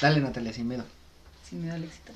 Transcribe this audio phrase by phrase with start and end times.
[0.00, 0.84] Dale, Natalia, sin miedo.
[1.42, 2.12] Sin miedo al éxito.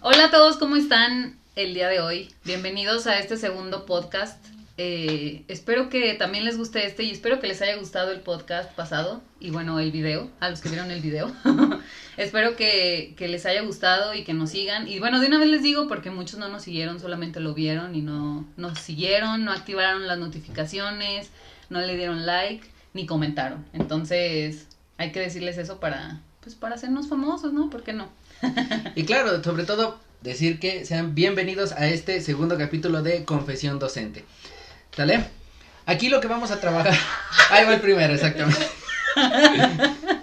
[0.00, 2.32] Hola a todos, ¿cómo están el día de hoy?
[2.44, 4.38] Bienvenidos a este segundo podcast.
[4.76, 8.70] Eh, espero que también les guste este y espero que les haya gustado el podcast
[8.74, 11.32] pasado y bueno, el video, a los que vieron el video.
[12.16, 14.86] espero que, que les haya gustado y que nos sigan.
[14.86, 17.96] Y bueno, de una vez les digo porque muchos no nos siguieron, solamente lo vieron
[17.96, 21.30] y no nos siguieron, no activaron las notificaciones,
[21.70, 23.66] no le dieron like ni comentaron.
[23.72, 27.70] Entonces, hay que decirles eso para pues para hacernos famosos, ¿no?
[27.70, 28.10] ¿Por qué no?
[28.94, 34.26] y claro, sobre todo decir que sean bienvenidos a este segundo capítulo de Confesión Docente.
[34.94, 35.24] ¿Sale?
[35.86, 36.94] Aquí lo que vamos a trabajar.
[37.50, 38.60] Ahí va el primero, exactamente.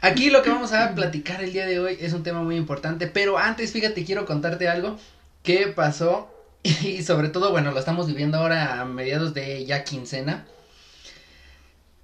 [0.00, 3.06] Aquí lo que vamos a platicar el día de hoy es un tema muy importante,
[3.06, 4.98] pero antes, fíjate, quiero contarte algo
[5.44, 6.28] que pasó
[6.64, 10.46] y sobre todo, bueno, lo estamos viviendo ahora a mediados de ya quincena.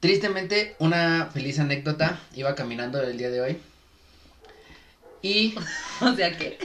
[0.00, 2.18] Tristemente, una feliz anécdota.
[2.34, 3.59] Iba caminando el día de hoy.
[5.23, 5.54] Y.
[6.01, 6.59] o sea que.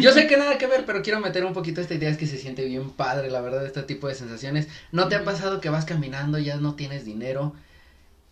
[0.02, 2.08] yo sé que nada que ver, pero quiero meter un poquito esta idea.
[2.08, 4.68] Es que se siente bien padre, la verdad, este tipo de sensaciones.
[4.90, 7.54] ¿No te ha pasado que vas caminando, ya no tienes dinero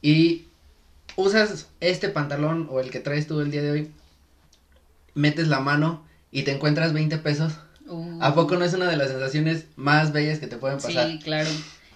[0.02, 0.46] y
[1.16, 3.90] usas este pantalón o el que traes tú el día de hoy?
[5.14, 7.54] Metes la mano y te encuentras 20 pesos.
[8.20, 11.08] ¿A poco no es una de las sensaciones más bellas que te pueden pasar?
[11.08, 11.48] Sí, claro.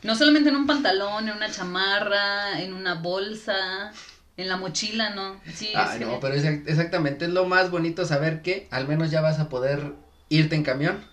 [0.02, 3.92] No solamente en un pantalón, en una chamarra, en una bolsa,
[4.36, 5.40] en la mochila, ¿no?
[5.54, 9.20] Sí, ah, no, pero es, exactamente es lo más bonito saber que al menos ya
[9.20, 9.92] vas a poder
[10.28, 11.04] irte en camión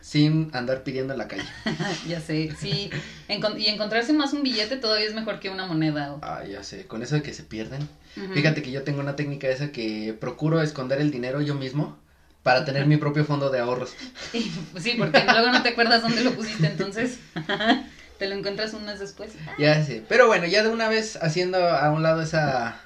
[0.00, 1.44] sin andar pidiendo en la calle.
[2.08, 2.90] ya sé, sí.
[3.28, 6.16] y encontrarse más un billete todavía es mejor que una moneda.
[6.22, 7.88] Ah, ya sé, con eso de que se pierden.
[8.34, 11.96] Fíjate que yo tengo una técnica esa que procuro esconder el dinero yo mismo
[12.42, 13.94] para tener mi propio fondo de ahorros.
[14.32, 17.18] sí, porque luego no te acuerdas dónde lo pusiste, entonces.
[18.22, 19.32] Te lo encuentras un mes después.
[19.58, 20.00] Ya sé.
[20.08, 22.80] Pero bueno, ya de una vez haciendo a un lado esa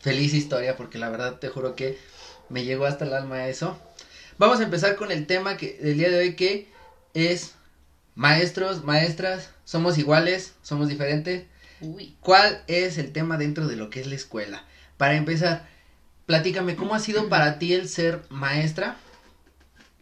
[0.00, 1.98] feliz historia, porque la verdad te juro que
[2.48, 3.78] me llegó hasta el alma eso.
[4.38, 6.72] Vamos a empezar con el tema que del día de hoy que
[7.12, 7.52] es
[8.14, 11.44] maestros, maestras, somos iguales, somos diferentes.
[11.82, 12.16] Uy.
[12.20, 14.64] ¿Cuál es el tema dentro de lo que es la escuela?
[14.96, 15.68] Para empezar,
[16.24, 18.96] platícame cómo ha sido para ti el ser maestra,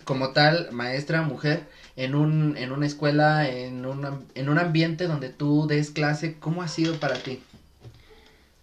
[0.05, 1.65] como tal, maestra, mujer,
[1.97, 6.63] en, un, en una escuela, en, un en un ambiente donde tú des clase, ¿cómo
[6.63, 7.43] ha sido para ti?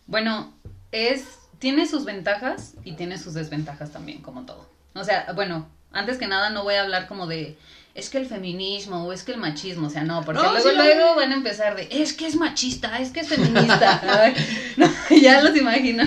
[0.07, 0.53] Bueno,
[0.91, 1.25] es,
[1.59, 4.67] tiene sus ventajas y tiene sus desventajas también, como todo.
[4.94, 7.57] O sea, bueno, antes que nada no voy a hablar como de
[7.95, 11.16] es que el feminismo o es que el machismo, o sea, no, porque luego, luego
[11.16, 14.01] van a empezar de, es que es machista, es que es feminista.
[15.22, 16.03] ya los imagino.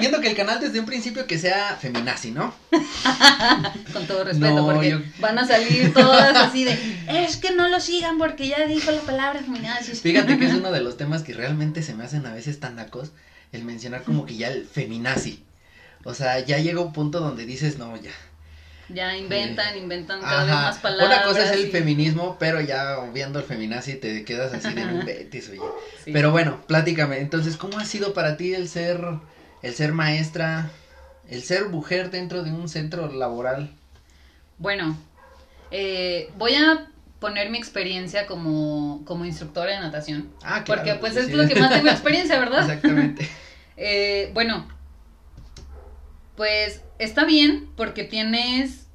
[0.00, 2.54] Viendo, que el canal desde un principio que sea feminazi, ¿no?
[3.92, 8.18] Con todo respeto, porque van a salir todas así de, es que no lo sigan
[8.18, 9.92] porque ya dijo la palabra feminazi.
[9.94, 12.76] Fíjate que es uno de los temas que realmente se me hacen a veces tan
[12.76, 13.12] nacos,
[13.52, 15.42] el mencionar como que ya el feminazi.
[16.04, 18.10] O sea, ya llega un punto donde dices, no, ya
[18.92, 21.18] ya inventan, inventan cada vez más palabras.
[21.18, 25.48] Una cosa es el feminismo, pero ya viendo el feminazi te quedas así de inventis,
[25.50, 25.60] oye.
[26.12, 29.00] Pero bueno, platícame, entonces, ¿cómo ha sido para ti el ser,
[29.62, 30.70] el ser maestra,
[31.28, 33.70] el ser mujer dentro de un centro laboral?
[34.58, 34.96] Bueno,
[35.70, 36.86] eh, voy a
[37.20, 40.30] poner mi experiencia como, como instructora de natación.
[40.42, 40.82] Ah, claro.
[40.82, 42.62] Porque pues es lo que más tengo experiencia, ¿verdad?
[42.62, 43.28] Exactamente.
[43.76, 44.66] eh, bueno,
[46.40, 48.86] pues está bien porque tienes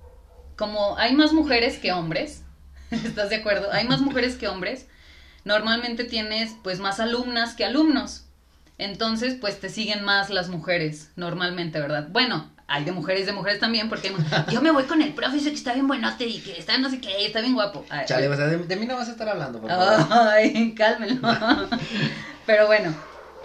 [0.56, 2.42] como hay más mujeres que hombres,
[2.90, 3.72] ¿estás de acuerdo?
[3.72, 4.88] Hay más mujeres que hombres.
[5.44, 8.26] Normalmente tienes pues más alumnas que alumnos.
[8.80, 12.08] Entonces, pues te siguen más las mujeres, normalmente, ¿verdad?
[12.10, 14.12] Bueno, hay de mujeres de mujeres también, porque
[14.52, 17.00] yo me voy con el profe que está bien buenote y que está no sé
[17.00, 17.86] qué, está bien guapo.
[18.08, 20.08] Chale, de, mí no vas a estar hablando, por favor.
[20.10, 21.20] Ay, cálmelo.
[22.48, 22.96] Pero bueno,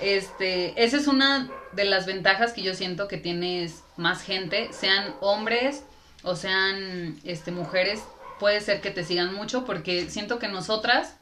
[0.02, 5.14] este, esa es una de las ventajas que yo siento que tienes más gente, sean
[5.20, 5.84] hombres
[6.22, 8.02] o sean este mujeres,
[8.38, 11.16] puede ser que te sigan mucho porque siento que nosotras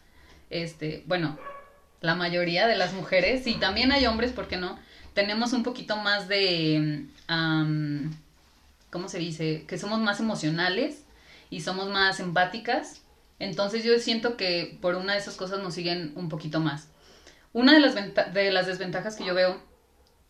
[0.50, 1.38] este, bueno,
[2.00, 4.78] la mayoría de las mujeres, y también hay hombres, ¿por qué no?
[5.14, 7.06] Tenemos un poquito más de
[8.90, 9.64] ¿cómo se dice?
[9.66, 11.02] Que somos más emocionales
[11.50, 13.02] y somos más empáticas.
[13.38, 16.88] Entonces yo siento que por una de esas cosas nos siguen un poquito más.
[17.52, 19.60] Una de las, de las desventajas que yo veo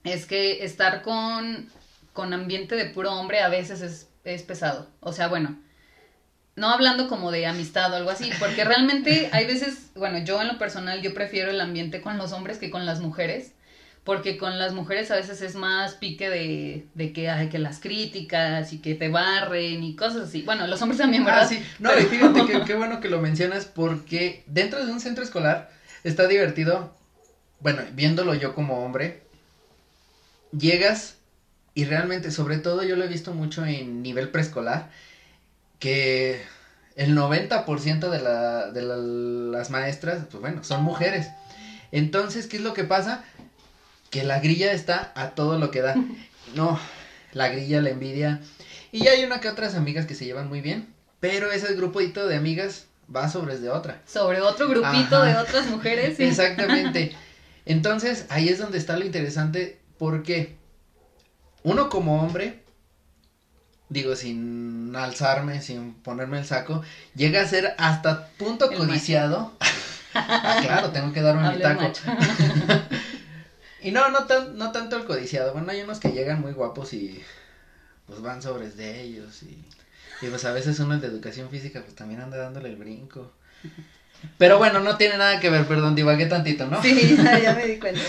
[0.04, 1.68] es que estar con,
[2.12, 4.88] con ambiente de puro hombre a veces es, es pesado.
[5.00, 5.58] O sea, bueno,
[6.56, 10.48] no hablando como de amistad o algo así, porque realmente hay veces, bueno, yo en
[10.48, 13.52] lo personal yo prefiero el ambiente con los hombres que con las mujeres,
[14.04, 17.78] porque con las mujeres a veces es más pique de, de que hay que las
[17.78, 20.42] críticas y que te barren y cosas así.
[20.42, 21.42] Bueno, los hombres también, ¿verdad?
[21.42, 21.62] Ah, sí.
[21.78, 25.70] No, y fíjate que qué bueno que lo mencionas porque dentro de un centro escolar
[26.04, 26.97] está divertido
[27.60, 29.22] bueno, viéndolo yo como hombre,
[30.56, 31.16] llegas
[31.74, 34.90] y realmente, sobre todo yo lo he visto mucho en nivel preescolar,
[35.78, 36.42] que
[36.96, 41.28] el 90% de, la, de las maestras, pues bueno, son mujeres.
[41.92, 43.22] Entonces, ¿qué es lo que pasa?
[44.10, 45.94] Que la grilla está a todo lo que da.
[46.54, 46.80] No,
[47.34, 48.40] la grilla, la envidia.
[48.90, 50.88] Y hay una que otras amigas que se llevan muy bien,
[51.20, 54.00] pero ese grupito de amigas va sobre de otra.
[54.06, 56.18] Sobre otro grupito de otras mujeres.
[56.18, 57.14] Exactamente.
[57.68, 60.56] Entonces, ahí es donde está lo interesante, porque
[61.64, 62.62] uno como hombre,
[63.90, 66.82] digo, sin alzarme, sin ponerme el saco,
[67.14, 69.52] llega a ser hasta punto codiciado.
[70.14, 71.92] ah, claro, tengo que darme mi taco.
[73.82, 75.52] y no, no, tan, no tanto el codiciado.
[75.52, 77.22] Bueno, hay unos que llegan muy guapos y
[78.06, 79.62] pues van sobres de ellos y,
[80.22, 83.30] y pues a veces uno de educación física pues también anda dándole el brinco.
[84.36, 86.82] Pero bueno, no tiene nada que ver, perdón, divagué tantito, ¿no?
[86.82, 88.00] Sí, ya me di cuenta.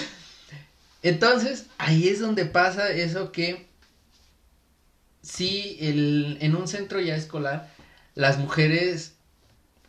[1.02, 3.68] Entonces, ahí es donde pasa eso que
[5.22, 7.70] sí, el, en un centro ya escolar,
[8.16, 9.14] las mujeres,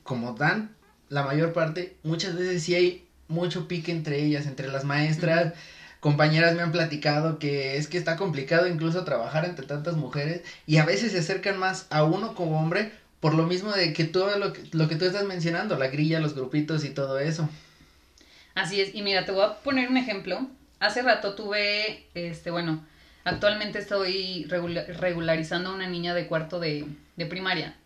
[0.02, 0.75] como dan
[1.08, 5.55] la mayor parte, muchas veces sí hay mucho pique entre ellas, entre las maestras.
[6.00, 10.78] Compañeras me han platicado que es que está complicado incluso trabajar entre tantas mujeres y
[10.78, 14.38] a veces se acercan más a uno como hombre por lo mismo de que todo
[14.38, 17.49] lo que, lo que tú estás mencionando, la grilla, los grupitos y todo eso.
[18.55, 20.46] Así es, y mira, te voy a poner un ejemplo.
[20.81, 22.84] Hace rato tuve, este, bueno,
[23.25, 26.87] actualmente estoy regularizando a una niña de cuarto de,
[27.17, 27.76] de primaria.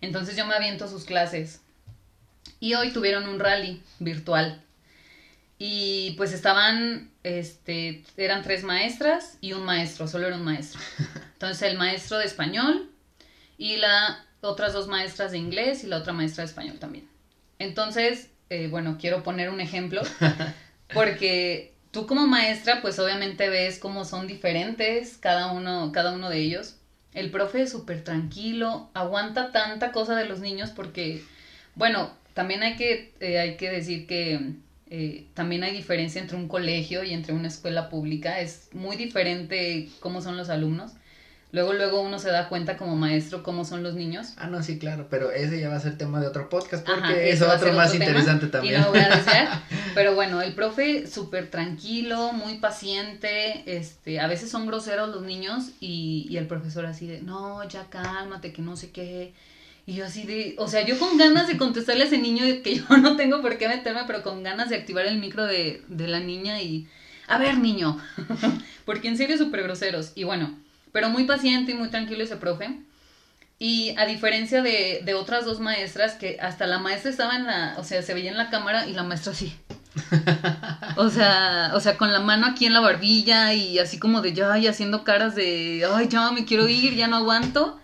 [0.00, 1.60] Entonces yo me aviento sus clases.
[2.60, 4.62] Y hoy tuvieron un rally virtual.
[5.58, 10.80] Y pues estaban, este, eran tres maestras y un maestro, solo era un maestro.
[11.34, 12.90] Entonces el maestro de español
[13.56, 17.08] y la otras dos maestras de inglés y la otra maestra de español también.
[17.58, 20.02] Entonces, eh, bueno, quiero poner un ejemplo,
[20.94, 26.38] porque tú como maestra, pues obviamente ves cómo son diferentes cada uno, cada uno de
[26.38, 26.76] ellos.
[27.12, 31.22] El profe es súper tranquilo, aguanta tanta cosa de los niños porque,
[31.76, 34.54] bueno, también hay que, eh, hay que decir que
[34.90, 38.40] eh, también hay diferencia entre un colegio y entre una escuela pública.
[38.40, 40.92] Es muy diferente cómo son los alumnos.
[41.54, 44.32] Luego, luego uno se da cuenta como maestro cómo son los niños.
[44.38, 47.30] Ah, no, sí, claro, pero ese ya va a ser tema de otro podcast porque
[47.30, 48.80] es otro más interesante también.
[48.80, 49.62] Y no voy a desear.
[49.94, 55.70] pero bueno, el profe súper tranquilo, muy paciente, este, a veces son groseros los niños
[55.78, 59.32] y, y el profesor así de, no, ya cálmate, que no sé qué.
[59.86, 62.74] Y yo así de, o sea, yo con ganas de contestarle a ese niño que
[62.74, 66.08] yo no tengo por qué meterme, pero con ganas de activar el micro de, de
[66.08, 66.88] la niña y,
[67.28, 67.96] a ver, niño,
[68.84, 70.10] porque en serio súper groseros.
[70.16, 70.63] Y bueno,
[70.94, 72.78] pero muy paciente y muy tranquilo ese profe.
[73.58, 77.74] Y a diferencia de, de otras dos maestras, que hasta la maestra estaba en la,
[77.78, 79.56] o sea, se veía en la cámara y la maestra así.
[80.96, 84.34] o sea, o sea, con la mano aquí en la barbilla y así como de
[84.34, 87.80] ya, y haciendo caras de, ay, ya me quiero ir, ya no aguanto.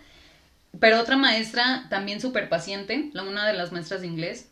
[0.79, 4.47] Pero otra maestra, también súper paciente, la una de las maestras de inglés,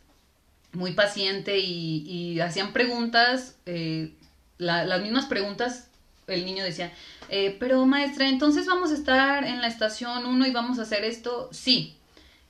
[0.74, 4.16] muy paciente y, y hacían preguntas, eh,
[4.58, 5.89] las mismas preguntas
[6.36, 6.92] el niño decía,
[7.30, 11.04] eh, pero maestra, entonces vamos a estar en la estación 1 y vamos a hacer
[11.04, 11.96] esto, sí.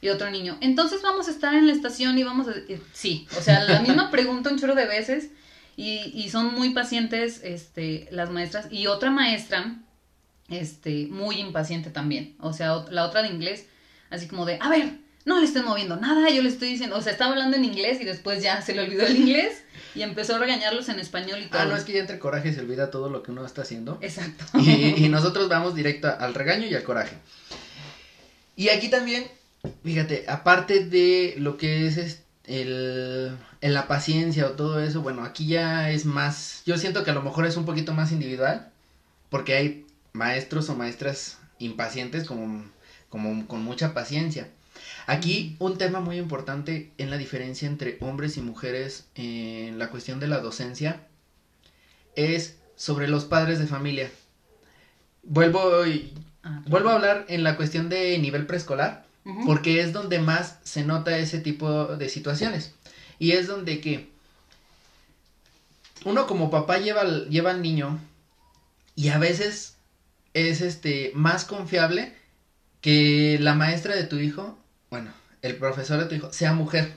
[0.02, 2.54] Y otro niño, entonces vamos a estar en la estación y vamos a...
[2.94, 5.32] Sí, o sea, la misma pregunta un chorro de veces
[5.76, 8.68] y, y son muy pacientes este, las maestras.
[8.72, 9.76] Y otra maestra,
[10.50, 13.68] este, muy impaciente también, o sea, la otra de inglés,
[14.10, 17.02] así como de, a ver, no le estoy moviendo nada, yo le estoy diciendo, o
[17.02, 19.64] sea, estaba hablando en inglés y después ya se le olvidó el inglés
[19.96, 21.62] y empezó a regañarlos en español y todo.
[21.62, 24.00] Ah, no, es que ya entre coraje se olvida todo lo que uno está haciendo.
[24.02, 24.46] Exacto.
[24.60, 27.16] Y, y nosotros vamos directo al regaño y al coraje.
[28.56, 29.26] Y aquí también,
[29.84, 35.48] fíjate, aparte de lo que es el, en la paciencia o todo eso, bueno, aquí
[35.48, 38.70] ya es más, yo siento que a lo mejor es un poquito más individual,
[39.30, 42.66] porque hay maestros o maestras impacientes como,
[43.10, 44.50] como con mucha paciencia.
[45.10, 50.20] Aquí un tema muy importante en la diferencia entre hombres y mujeres en la cuestión
[50.20, 51.02] de la docencia
[52.16, 54.12] es sobre los padres de familia.
[55.24, 55.60] Vuelvo,
[56.44, 59.04] ah, vuelvo a hablar en la cuestión de nivel preescolar,
[59.48, 62.76] porque es donde más se nota ese tipo de situaciones.
[63.18, 64.12] Y es donde que
[66.06, 67.98] uno como papá lleva, lleva al niño
[68.96, 69.76] y a veces
[70.36, 72.14] es este más confiable
[72.80, 74.56] que la maestra de tu hijo
[74.90, 76.94] bueno, el profesor de tu hijo sea mujer.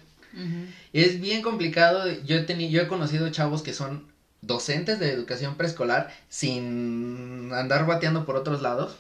[0.93, 2.11] Es bien complicado.
[2.25, 7.87] Yo he, tenido, yo he conocido chavos que son docentes de educación preescolar sin andar
[7.87, 8.97] bateando por otros lados.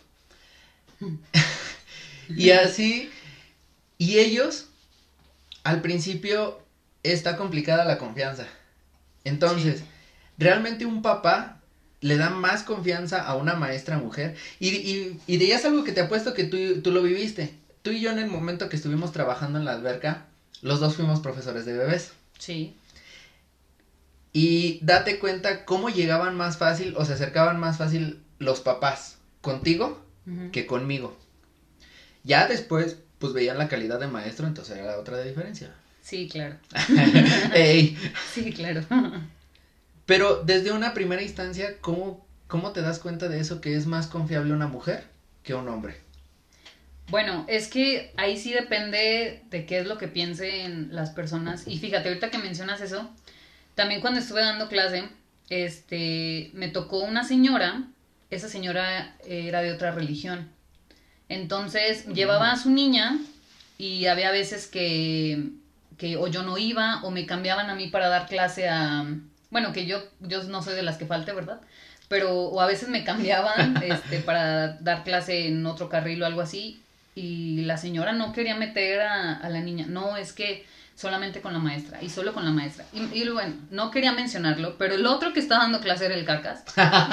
[2.28, 3.10] y así,
[3.98, 4.68] y ellos,
[5.64, 6.60] al principio,
[7.02, 8.46] está complicada la confianza.
[9.24, 9.82] Entonces,
[10.38, 11.60] realmente un papá
[12.00, 14.36] le da más confianza a una maestra mujer.
[14.58, 17.54] Y, y, y de es algo que te apuesto que tú, tú lo viviste.
[17.82, 20.26] Tú y yo en el momento que estuvimos trabajando en la alberca,
[20.60, 22.12] los dos fuimos profesores de bebés.
[22.38, 22.76] Sí.
[24.32, 30.00] Y date cuenta cómo llegaban más fácil o se acercaban más fácil los papás contigo
[30.52, 31.16] que conmigo.
[32.22, 35.74] Ya después, pues veían la calidad de maestro, entonces era otra diferencia.
[36.00, 36.56] Sí, claro.
[37.54, 37.98] Ey.
[38.32, 38.82] Sí, claro.
[40.06, 44.06] Pero desde una primera instancia, ¿cómo, ¿cómo te das cuenta de eso que es más
[44.06, 45.08] confiable una mujer
[45.42, 46.00] que un hombre?
[47.12, 51.68] Bueno, es que ahí sí depende de qué es lo que piensen las personas.
[51.68, 53.06] Y fíjate, ahorita que mencionas eso,
[53.74, 55.04] también cuando estuve dando clase,
[55.50, 57.82] este, me tocó una señora,
[58.30, 60.48] esa señora era de otra religión.
[61.28, 63.18] Entonces, llevaba a su niña
[63.76, 65.50] y había veces que,
[65.98, 69.04] que o yo no iba o me cambiaban a mí para dar clase a,
[69.50, 71.60] bueno, que yo, yo no soy de las que falte, ¿verdad?
[72.08, 76.40] Pero, o a veces me cambiaban, este, para dar clase en otro carril o algo
[76.40, 76.81] así,
[77.14, 79.86] y la señora no quería meter a, a la niña.
[79.88, 80.64] No, es que
[80.94, 82.84] solamente con la maestra y solo con la maestra.
[82.92, 86.62] Y, bueno, no quería mencionarlo, pero el otro que estaba dando clase era el cacas.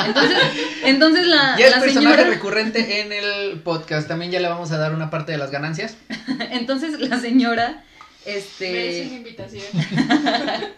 [0.05, 0.37] Entonces,
[0.83, 4.07] entonces la, ya es personaje recurrente en el podcast.
[4.07, 5.95] También ya le vamos a dar una parte de las ganancias.
[6.51, 7.83] entonces la señora,
[8.25, 8.71] este.
[8.71, 9.65] Merece invitación.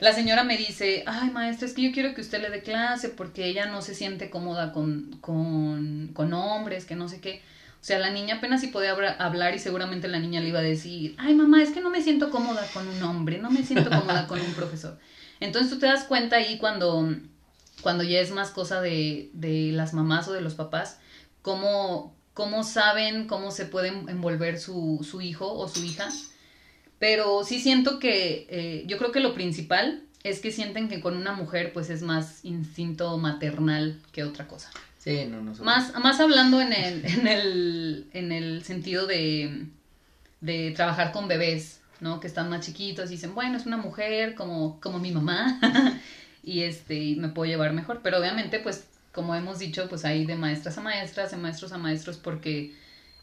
[0.00, 3.08] la señora me dice, ay maestra, es que yo quiero que usted le dé clase
[3.08, 7.42] porque ella no se siente cómoda con, con, con hombres, que no sé qué.
[7.84, 10.62] O sea, la niña apenas si podía hablar y seguramente la niña le iba a
[10.62, 13.90] decir, ay mamá, es que no me siento cómoda con un hombre, no me siento
[13.90, 14.98] cómoda con un profesor.
[15.38, 17.06] Entonces tú te das cuenta ahí cuando,
[17.82, 20.98] cuando ya es más cosa de, de las mamás o de los papás,
[21.42, 26.08] cómo, cómo saben cómo se puede envolver su, su hijo o su hija.
[26.98, 31.18] Pero sí siento que, eh, yo creo que lo principal es que sienten que con
[31.18, 34.70] una mujer pues es más instinto maternal que otra cosa.
[35.04, 35.52] Sí, no, no.
[35.62, 39.66] Más, más hablando en el, en el, en el sentido de,
[40.40, 42.20] de trabajar con bebés, ¿no?
[42.20, 45.60] Que están más chiquitos y dicen, bueno, es una mujer como, como mi mamá
[46.42, 48.00] y este, me puedo llevar mejor.
[48.02, 51.78] Pero obviamente, pues, como hemos dicho, pues hay de maestras a maestras, de maestros a
[51.78, 52.72] maestros porque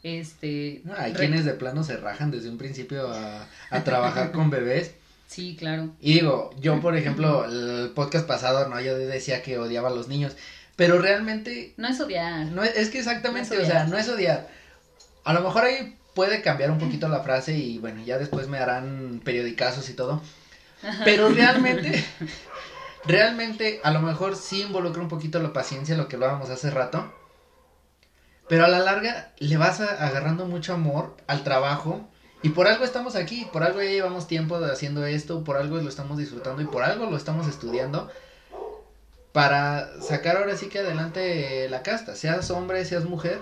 [0.03, 4.95] este hay quienes de plano se rajan desde un principio a, a trabajar con bebés
[5.27, 9.89] sí claro y digo yo por ejemplo el podcast pasado no yo decía que odiaba
[9.89, 10.35] a los niños
[10.75, 11.73] pero realmente...
[11.77, 12.47] No es odiar.
[12.47, 14.47] No es, que exactamente, o sea, no es odiar.
[15.23, 18.57] A lo mejor ahí puede cambiar un poquito la frase y bueno, ya después me
[18.57, 20.21] harán periodicazos y todo.
[21.05, 22.03] Pero realmente,
[23.05, 27.13] realmente a lo mejor sí involucra un poquito la paciencia, lo que hablábamos hace rato.
[28.47, 32.09] Pero a la larga le vas agarrando mucho amor al trabajo
[32.43, 35.87] y por algo estamos aquí, por algo ya llevamos tiempo haciendo esto, por algo lo
[35.87, 38.11] estamos disfrutando y por algo lo estamos estudiando
[39.31, 43.39] para sacar ahora sí que adelante la casta, seas hombre, seas mujer,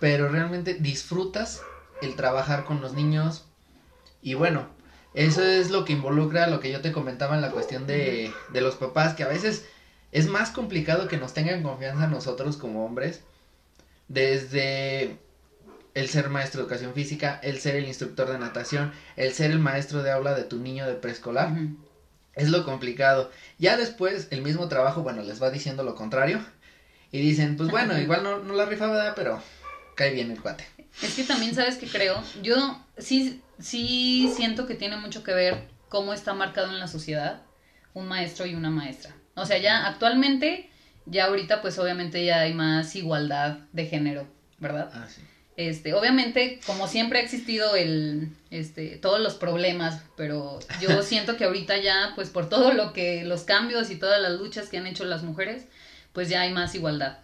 [0.00, 1.62] pero realmente disfrutas
[2.00, 3.44] el trabajar con los niños
[4.22, 4.66] y bueno,
[5.14, 8.60] eso es lo que involucra lo que yo te comentaba en la cuestión de, de
[8.60, 9.64] los papás, que a veces
[10.12, 13.22] es más complicado que nos tengan confianza nosotros como hombres,
[14.08, 15.18] desde
[15.94, 19.58] el ser maestro de educación física, el ser el instructor de natación, el ser el
[19.58, 21.52] maestro de aula de tu niño de preescolar.
[22.38, 23.30] Es lo complicado.
[23.58, 26.40] Ya después, el mismo trabajo, bueno, les va diciendo lo contrario.
[27.10, 29.42] Y dicen, pues bueno, igual no, no la rifaba, pero
[29.94, 30.64] cae bien el cuate.
[31.02, 32.22] Es que también, ¿sabes que creo?
[32.42, 37.42] Yo sí, sí siento que tiene mucho que ver cómo está marcado en la sociedad
[37.94, 39.14] un maestro y una maestra.
[39.34, 40.70] O sea, ya actualmente,
[41.06, 44.26] ya ahorita pues obviamente ya hay más igualdad de género,
[44.58, 44.90] ¿verdad?
[44.92, 45.22] Ah, sí.
[45.58, 51.46] Este, obviamente, como siempre ha existido el, este, todos los problemas, pero yo siento que
[51.46, 54.86] ahorita ya, pues por todo lo que, los cambios y todas las luchas que han
[54.86, 55.66] hecho las mujeres,
[56.12, 57.18] pues ya hay más igualdad.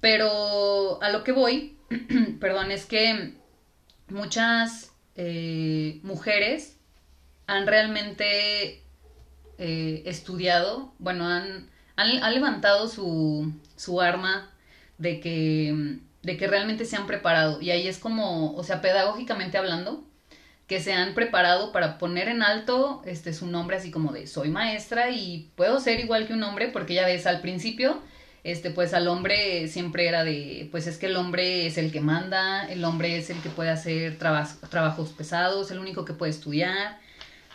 [0.00, 1.76] Pero a lo que voy,
[2.40, 3.34] perdón, es que
[4.08, 6.78] muchas eh, mujeres
[7.46, 8.82] han realmente
[9.58, 14.50] eh, estudiado, bueno, han, han, levantado su, su arma
[14.98, 17.60] de que de que realmente se han preparado.
[17.60, 20.04] Y ahí es como, o sea, pedagógicamente hablando,
[20.66, 24.48] que se han preparado para poner en alto este su nombre así como de soy
[24.48, 28.00] maestra y puedo ser igual que un hombre porque ya ves al principio
[28.44, 32.00] este pues al hombre siempre era de pues es que el hombre es el que
[32.00, 36.98] manda, el hombre es el que puede hacer trabajos pesados, el único que puede estudiar.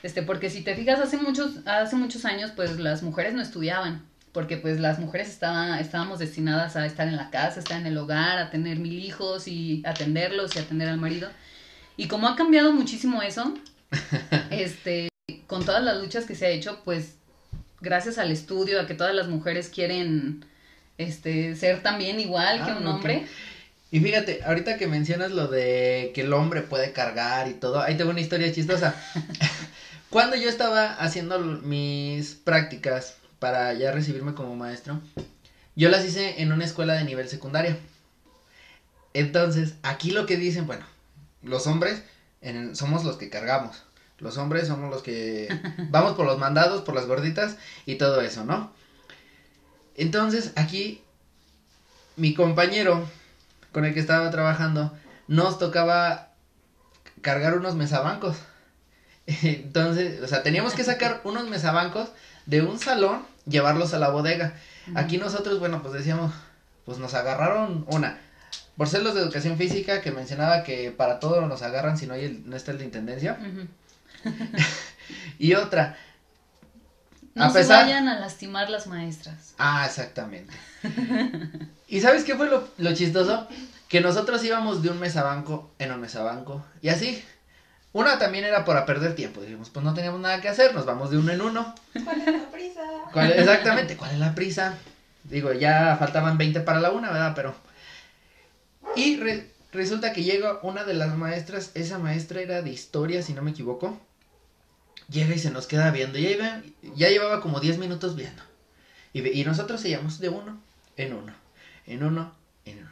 [0.04, 4.06] Este porque si te fijas hace muchos hace muchos años pues las mujeres no estudiaban
[4.38, 7.98] porque pues las mujeres estaban, estábamos destinadas a estar en la casa, estar en el
[7.98, 11.28] hogar, a tener mil hijos y atenderlos y atender al marido.
[11.96, 13.56] Y como ha cambiado muchísimo eso,
[14.52, 15.10] este,
[15.48, 17.16] con todas las luchas que se ha hecho, pues
[17.82, 20.46] gracias al estudio, a que todas las mujeres quieren
[21.00, 22.94] este ser también igual que Ah, un ok.
[22.94, 23.26] hombre.
[23.90, 27.98] Y fíjate, ahorita que mencionas lo de que el hombre puede cargar y todo, ahí
[27.98, 28.94] tengo una historia chistosa.
[30.12, 35.00] Cuando yo estaba haciendo mis prácticas para ya recibirme como maestro,
[35.76, 37.78] yo las hice en una escuela de nivel secundaria.
[39.14, 40.86] Entonces, aquí lo que dicen, bueno,
[41.42, 42.04] los hombres
[42.42, 43.84] en- somos los que cargamos.
[44.20, 45.48] Los hombres somos los que
[45.90, 48.72] vamos por los mandados, por las gorditas y todo eso, ¿no?
[49.96, 51.02] Entonces, aquí
[52.16, 53.08] mi compañero
[53.72, 54.96] con el que estaba trabajando
[55.28, 56.30] nos tocaba
[57.22, 58.38] cargar unos mesabancos.
[59.28, 62.10] Entonces, o sea, teníamos que sacar unos mesabancos
[62.48, 64.54] de un salón, llevarlos a la bodega.
[64.96, 66.34] Aquí nosotros, bueno, pues decíamos,
[66.86, 68.18] pues nos agarraron una.
[68.76, 72.14] Por ser los de educación física, que mencionaba que para todo nos agarran si no,
[72.16, 73.38] hay el- no está el de intendencia.
[75.40, 75.98] Y otra,
[77.34, 79.54] No A se vayan a lastimar las maestras.
[79.58, 80.54] Ah, exactamente.
[81.88, 83.48] ¿Y sabes qué fue lo, lo chistoso?
[83.88, 86.66] Que nosotros íbamos de un mesabanco en un mesabanco.
[86.82, 87.24] Y así.
[87.94, 89.42] Una también era para perder tiempo.
[89.42, 91.74] Dijimos, pues no teníamos nada que hacer, nos vamos de uno en uno.
[92.04, 92.82] ¿Cuál es la prisa?
[93.12, 94.76] ¿Cuál- exactamente, ¿cuál es la prisa?
[95.24, 97.34] Digo, ya faltaban 20 para la una, ¿verdad?
[97.36, 97.56] Pero.
[98.96, 103.34] Y re- resulta que llega una de las maestras, esa maestra era de historia, si
[103.34, 104.00] no me equivoco.
[105.10, 106.18] Llega y se nos queda viendo.
[106.20, 106.62] Ya, iba-
[106.96, 108.44] ya llevaba como 10 minutos viendo.
[109.14, 110.60] Y, y nosotros seguíamos de uno
[110.98, 111.34] en uno,
[111.86, 112.34] en uno,
[112.66, 112.90] en uno.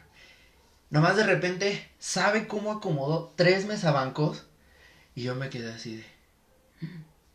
[0.89, 4.45] Nomás de repente, ¿sabe cómo acomodó tres mesabancos?
[5.15, 6.05] Y yo me quedé así de.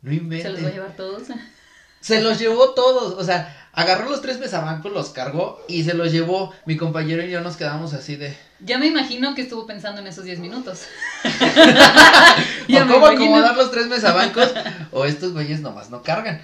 [0.03, 0.43] No inventes.
[0.43, 1.23] ¿Se los va a llevar todos?
[2.01, 6.11] Se los llevó todos, o sea, agarró los tres mesabancos, los cargó y se los
[6.11, 6.51] llevó.
[6.65, 8.35] Mi compañero y yo nos quedamos así de.
[8.59, 10.81] Ya me imagino que estuvo pensando en esos 10 minutos.
[11.23, 14.51] o cómo acomodar los tres mesabancos,
[14.91, 16.41] o estos güeyes nomás no cargan.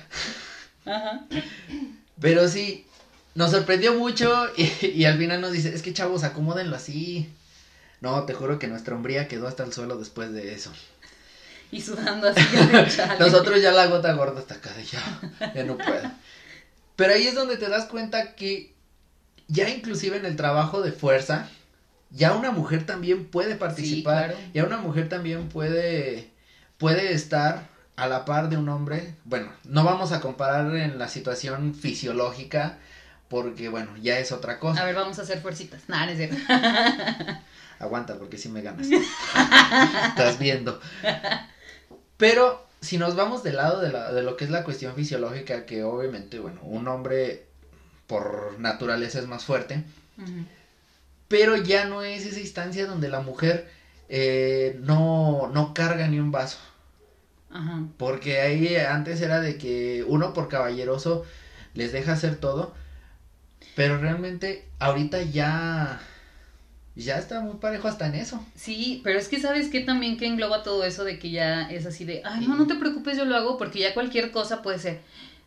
[0.85, 1.25] Ajá.
[2.21, 2.85] Pero sí,
[3.33, 7.33] nos sorprendió mucho y, y al final nos dice, es que chavos, acomódenlo así.
[7.99, 10.71] No, te juro que nuestra hombría quedó hasta el suelo después de eso.
[11.71, 12.41] Y sudando así.
[13.19, 16.11] Nosotros ya la gota gorda hasta acá de ya, ya no puedo.
[16.95, 18.73] Pero ahí es donde te das cuenta que
[19.47, 21.47] ya inclusive en el trabajo de fuerza,
[22.09, 24.49] ya una mujer también puede participar, claro.
[24.53, 26.31] ya una mujer también puede,
[26.77, 29.15] puede estar a la par de un hombre.
[29.25, 32.77] Bueno, no vamos a comparar en la situación fisiológica,
[33.27, 34.81] porque bueno, ya es otra cosa.
[34.81, 35.81] A ver, vamos a hacer fuercitas.
[35.87, 36.37] Nah, no es cierto.
[37.79, 38.87] Aguanta, porque si me ganas.
[40.07, 40.79] Estás viendo.
[42.17, 45.65] Pero si nos vamos del lado de, la, de lo que es la cuestión fisiológica,
[45.65, 47.45] que obviamente, bueno, un hombre
[48.07, 49.83] por naturaleza es más fuerte,
[51.27, 53.69] pero ya no es esa instancia donde la mujer
[54.09, 56.57] eh, no, no carga ni un vaso.
[57.49, 57.83] Ajá.
[57.97, 61.25] Porque ahí antes era de que uno por caballeroso
[61.73, 62.73] les deja hacer todo,
[63.75, 66.01] pero realmente ahorita ya,
[66.97, 68.43] ya está muy parejo hasta en eso.
[68.55, 71.85] Sí, pero es que sabes que también que engloba todo eso de que ya es
[71.85, 74.79] así de, ay, no, no te preocupes, yo lo hago, porque ya cualquier cosa puede
[74.79, 74.99] ser,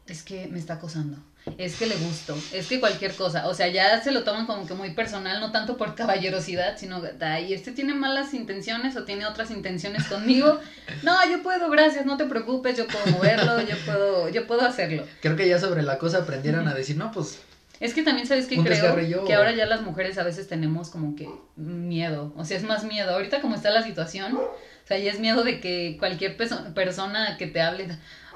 [0.06, 1.18] es que me está acosando,
[1.58, 4.64] es que le gusto, es que cualquier cosa, o sea, ya se lo toman como
[4.64, 9.26] que muy personal, no tanto por caballerosidad, sino, ay, este tiene malas intenciones o tiene
[9.26, 10.60] otras intenciones conmigo,
[11.02, 15.04] no, yo puedo, gracias, no te preocupes, yo puedo moverlo, yo puedo, yo puedo hacerlo.
[15.20, 17.40] Creo que ya sobre la cosa aprendieron a decir, no, pues
[17.80, 18.92] Es que también sabes que creo
[19.26, 22.84] que ahora ya las mujeres a veces tenemos como que miedo, o sea, es más
[22.84, 23.10] miedo.
[23.12, 24.50] Ahorita como está la situación, o
[24.86, 27.88] sea, ya es miedo de que cualquier peso- persona que te hable,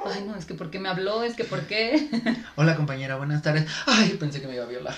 [0.03, 2.09] ay, no, es que por qué me habló, es que por qué.
[2.57, 3.67] Hola compañera, buenas tardes.
[3.85, 4.95] Ay, pensé que me iba a violar.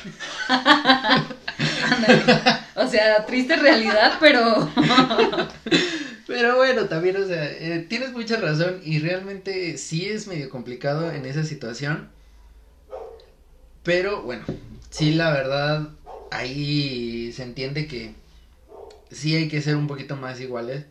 [2.77, 4.71] O sea, triste realidad, pero
[6.27, 11.11] Pero bueno, también, o sea, eh, tienes mucha razón y realmente sí es medio complicado
[11.13, 12.09] en esa situación.
[13.87, 14.45] Pero bueno,
[14.91, 15.91] sí, la verdad,
[16.33, 18.15] ahí se entiende que
[19.13, 20.87] sí hay que ser un poquito más iguales.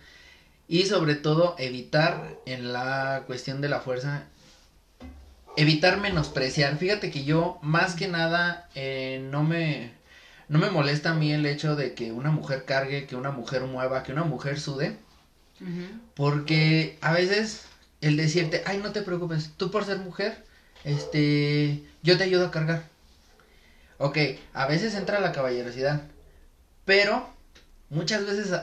[0.69, 4.23] Y sobre todo evitar en la cuestión de la fuerza,
[5.58, 6.77] evitar menospreciar.
[6.77, 9.91] Fíjate que yo más que nada eh, no me
[10.47, 13.63] no me molesta a mí el hecho de que una mujer cargue, que una mujer
[13.63, 14.95] mueva, que una mujer sude,
[16.13, 17.65] porque a veces
[17.99, 20.45] el decirte, ay, no te preocupes, tú por ser mujer,
[20.86, 22.84] este, yo te ayudo a cargar.
[23.98, 24.18] Ok,
[24.54, 26.02] a veces entra la caballerosidad,
[26.86, 27.28] pero
[27.89, 28.54] muchas veces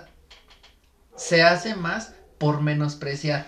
[1.17, 3.47] se hace más por menospreciar.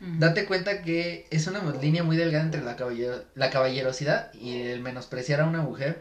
[0.00, 0.10] Ujú.
[0.18, 4.80] Date cuenta que es una línea muy delgada entre la, caballero- la caballerosidad y el
[4.80, 6.00] menospreciar a una mujer.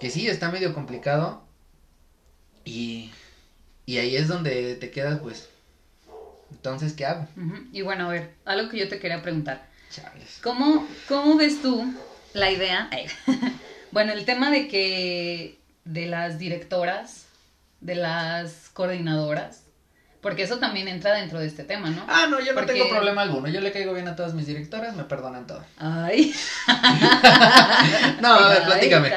[0.00, 1.42] Que sí, está medio complicado.
[2.64, 3.10] Y,
[3.86, 5.48] y ahí es donde te quedas, pues.
[6.50, 7.26] Entonces, ¿qué hago?
[7.72, 9.66] Y bueno, a ver, algo que yo te quería preguntar.
[10.42, 11.92] ¿Cómo, ¿Cómo ves tú
[12.34, 12.90] la idea?
[13.90, 17.24] bueno, el tema de que de las directoras,
[17.80, 19.62] de las coordinadoras,
[20.20, 22.02] porque eso también entra dentro de este tema, ¿no?
[22.08, 23.46] Ah, no, yo no Porque- tengo problema alguno.
[23.48, 25.62] Yo le caigo bien a todas mis directoras, me perdonan todo.
[25.78, 26.34] Ay.
[28.20, 29.12] No, a ver, platícame.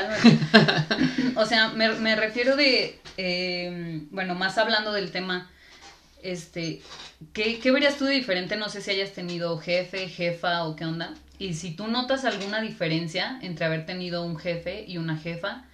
[1.35, 5.49] O sea, me, me refiero de, eh, bueno, más hablando del tema,
[6.23, 6.81] este,
[7.33, 8.55] ¿qué, ¿qué verías tú de diferente?
[8.57, 11.13] No sé si hayas tenido jefe, jefa o qué onda.
[11.39, 15.65] Y si tú notas alguna diferencia entre haber tenido un jefe y una jefa,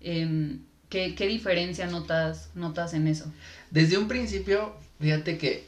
[0.00, 3.32] em, ¿qué, qué diferencia notas, notas en eso?
[3.70, 5.64] Desde un principio, fíjate que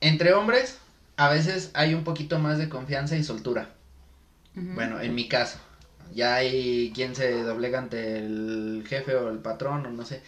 [0.00, 0.78] entre hombres
[1.16, 3.70] a veces hay un poquito más de confianza y soltura.
[4.54, 5.58] Bueno, en mi caso.
[6.14, 10.22] Ya hay quien se doblega ante el jefe o el patrón o no sé.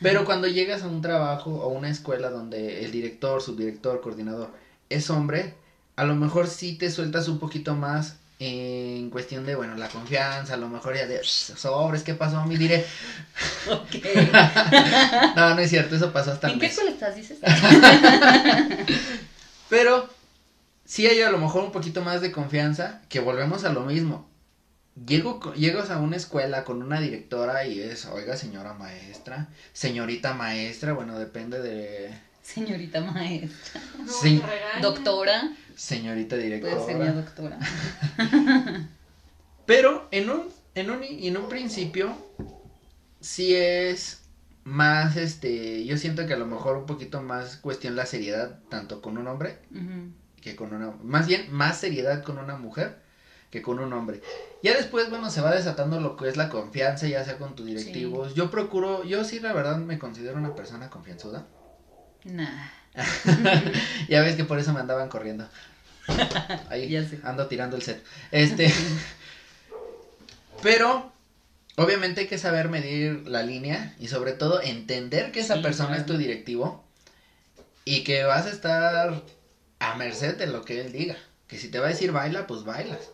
[0.00, 4.50] Pero cuando llegas a un trabajo o una escuela donde el director, subdirector, coordinador
[4.90, 5.54] es hombre,
[5.96, 10.54] a lo mejor sí te sueltas un poquito más en cuestión de, bueno, la confianza,
[10.54, 12.44] a lo mejor ya de, "Shh, sobres, ¿qué pasó?
[12.44, 12.84] Me diré,
[13.68, 14.04] Ok.
[15.36, 17.38] no, no es cierto, eso pasó hasta ¿En qué escuela estás, dices?
[19.68, 20.08] Pero
[20.84, 24.28] sí hay a lo mejor un poquito más de confianza, que volvemos a lo mismo.
[25.06, 30.92] Llego, llegas a una escuela con una directora y es, oiga, señora maestra, señorita maestra,
[30.92, 32.10] bueno, depende de
[32.42, 33.80] Señorita maestra.
[33.98, 34.42] No, Sí.
[34.80, 35.52] Doctora.
[35.76, 36.50] señorita Puede
[36.84, 37.12] ser directora.
[37.12, 37.58] doctora.
[39.66, 42.16] Pero en un, en un, en un principio,
[43.20, 44.22] sí es
[44.64, 49.02] más, este, yo siento que a lo mejor un poquito más cuestión la seriedad, tanto
[49.02, 49.58] con un hombre
[50.40, 52.98] que con una, más bien más seriedad con una mujer
[53.50, 54.20] que con un hombre.
[54.62, 57.66] Ya después, bueno, se va desatando lo que es la confianza, ya sea con tus
[57.66, 58.34] directivos.
[58.34, 61.46] Yo procuro, yo sí la verdad me considero una persona confianzuda.
[62.24, 62.68] Nah.
[64.08, 65.48] ya ves que por eso me andaban corriendo.
[66.68, 67.20] Ahí Ya sé.
[67.22, 68.02] ando tirando el set.
[68.32, 68.72] Este,
[70.62, 71.12] pero
[71.76, 75.88] obviamente hay que saber medir la línea y sobre todo entender que esa Sí, persona
[75.90, 76.00] claro.
[76.02, 76.84] es tu directivo
[77.84, 79.22] y que vas a estar
[79.78, 81.16] a merced de lo que él diga.
[81.46, 83.10] Que si te va a decir baila, pues bailas.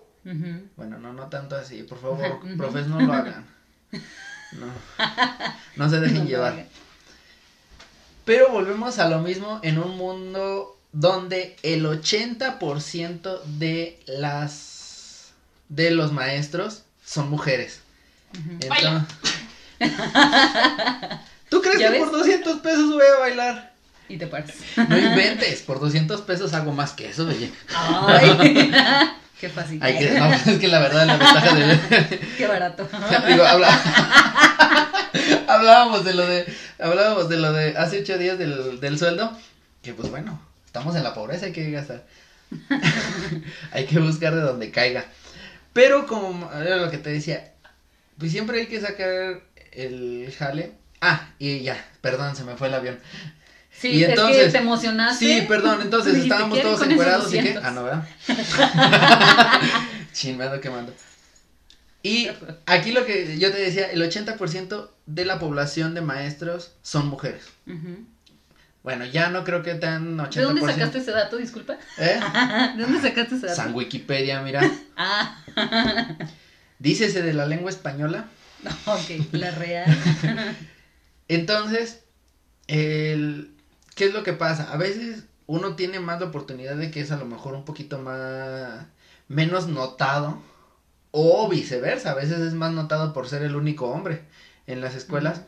[0.76, 2.56] Bueno, no, no tanto así, por favor, Ujú.
[2.56, 3.46] profes, no lo hagan.
[4.52, 4.66] No,
[5.76, 6.66] no se dejen No, llevar.
[8.24, 15.32] Pero volvemos a lo mismo en un mundo donde el 80% de las
[15.68, 17.80] de los maestros son mujeres.
[18.60, 19.02] Entonces,
[21.48, 22.02] ¿Tú crees ¿Ya que ves?
[22.08, 23.74] por 200 pesos voy a bailar?
[24.08, 24.52] Y te paras.
[24.88, 27.52] No inventes, por 200 pesos hago más que eso, oye.
[27.74, 28.72] Ay.
[29.44, 29.78] Qué fácil.
[29.82, 32.88] Hay que, no, es que la verdad la ventaja de Qué barato.
[33.28, 33.78] Digo, habla-
[35.48, 36.46] hablábamos de lo de,
[36.78, 39.36] hablábamos de lo de hace ocho días del, del sueldo,
[39.82, 42.04] que pues bueno, estamos en la pobreza, hay que gastar,
[43.72, 45.04] hay que buscar de donde caiga,
[45.74, 47.52] pero como era lo que te decía,
[48.18, 49.40] pues siempre hay que sacar
[49.72, 52.98] el jale, ah, y ya, perdón, se me fue el avión,
[53.78, 55.24] Sí, Y es que entonces- te emocionaste.
[55.40, 58.08] sí, perdón, entonces estábamos "¿Quieren todos encuerados y que, 200?" ah, no, ¿verdad?
[60.12, 60.94] Chin, me ando quemando.
[62.02, 62.28] Y
[62.66, 67.44] aquí lo que yo te decía, el 80% de la población de maestros son mujeres.
[68.82, 70.30] Bueno, ya no creo que tan 80%.
[70.34, 71.38] ¿De dónde sacaste ese dato?
[71.38, 71.78] Disculpa.
[71.98, 72.20] ¿Eh?
[72.76, 73.56] ¿De dónde sacaste ese dato?
[73.56, 74.70] San Wikipedia, mira.
[74.96, 75.42] Ah,
[76.78, 78.26] Dícese de la lengua española.
[78.84, 79.96] ok, la real.
[81.28, 82.00] Entonces,
[82.66, 83.53] el,
[83.94, 84.72] ¿qué es lo que pasa?
[84.72, 87.98] A veces uno tiene más la oportunidad de que es a lo mejor un poquito
[87.98, 88.86] más,
[89.28, 90.38] menos notado.
[91.12, 94.24] O viceversa, a veces es más notado por ser el único hombre
[94.66, 95.42] en las escuelas.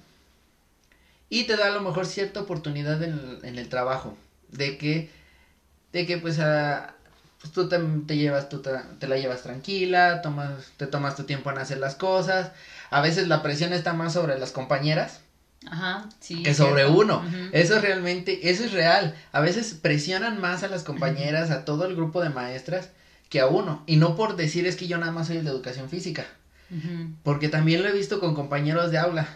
[1.29, 4.17] Y te da a lo mejor cierta oportunidad en, el- trabajo.
[4.49, 5.11] De que,
[5.93, 6.95] de que pues, ah,
[7.41, 11.59] pues tú te, llevas, tú te la llevas tranquila, tomas, te tomas tu tiempo en
[11.59, 12.53] hacer las cosas.
[12.91, 15.23] A veces la presión está más sobre las compañeras
[15.71, 16.43] Ajá, sí.
[16.43, 16.99] que sobre cierto.
[16.99, 17.19] uno.
[17.19, 17.49] Ujú.
[17.53, 19.15] Eso es realmente, eso es real.
[19.33, 22.91] A veces presionan más a las compañeras, a todo el grupo de maestras,
[23.29, 23.83] que a uno.
[23.87, 26.25] Y no por decir es que yo nada más soy el de educación física.
[27.23, 29.29] Porque también lo he visto con compañeros de aula.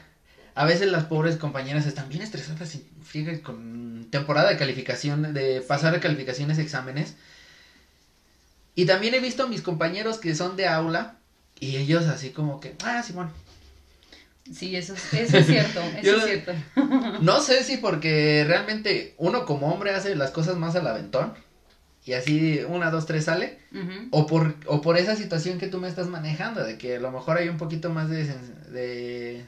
[0.55, 5.61] A veces las pobres compañeras están bien estresadas y friega con temporada de calificación, de
[5.61, 7.15] pasar de calificaciones, exámenes.
[8.75, 11.17] Y también he visto a mis compañeros que son de aula
[11.61, 13.50] y ellos así como que, ah, Simón, Sí,
[14.77, 16.53] eso, es- eso es cierto, eso Yo- es cierto.
[17.21, 21.35] No sé si porque realmente uno como hombre hace las cosas más al aventón
[22.05, 23.59] y así una, dos, tres sale,
[24.11, 27.11] o por, o por esa situación que tú me estás manejando, de que a lo
[27.13, 28.25] mejor hay un poquito más de,
[28.73, 29.45] de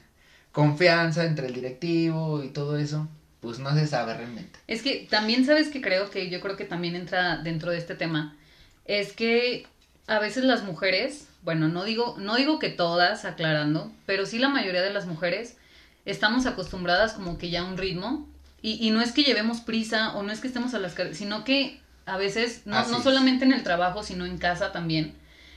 [0.52, 3.08] confianza entre el directivo y todo eso,
[3.40, 4.58] pues no se sabe realmente.
[4.68, 7.94] Es que también sabes que creo que yo creo que también entra dentro de este
[7.94, 8.36] tema
[8.84, 9.66] es que
[10.06, 14.48] a veces las mujeres, bueno, no digo, no digo que todas, aclarando, pero sí la
[14.48, 15.57] mayoría de las mujeres
[16.05, 18.28] estamos acostumbradas como que ya a un ritmo.
[18.64, 21.14] Y, y no es que llevemos prisa o no es que estemos a las car-
[21.16, 25.14] sino que a veces, no, no solamente en el trabajo, sino en casa también,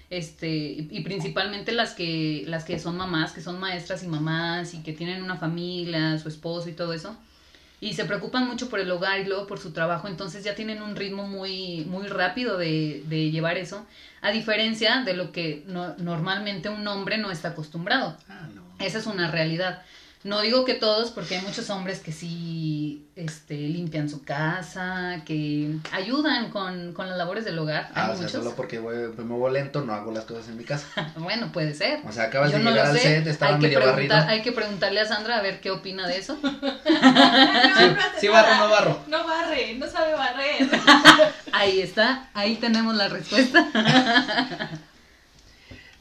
[0.09, 4.73] este, y, y principalmente las que, las que son mamás, que son maestras y mamás
[4.73, 7.15] y que tienen una familia, su esposo y todo eso,
[7.81, 10.81] y se preocupan mucho por el hogar y luego por su trabajo, entonces ya tienen
[10.81, 13.85] un ritmo muy, muy rápido de, de llevar eso,
[14.21, 18.17] a diferencia de lo que no- normalmente un hombre no está acostumbrado.
[18.29, 18.63] Ah, no.
[18.79, 19.81] Esa es una realidad.
[20.25, 25.75] No digo que todos, porque hay muchos hombres que sí este, limpian su casa, que
[25.91, 27.89] ayudan con, con las labores del hogar.
[27.93, 28.31] Ah, hay o sea, muchos.
[28.43, 30.87] solo porque voy, me muevo lento no hago las cosas en mi casa.
[31.17, 31.99] Bueno, puede ser.
[32.07, 33.03] O sea, acabas Yo de no llegar lo al sé.
[33.03, 34.15] set, estaba hay que, medio barrido.
[34.15, 36.37] hay que preguntarle a Sandra a ver qué opina de eso.
[36.43, 36.51] No,
[37.77, 38.99] Sí, no sí barro, no barro.
[39.07, 40.67] No barre, no sabe barrer.
[41.51, 43.67] Ahí está, ahí tenemos la respuesta.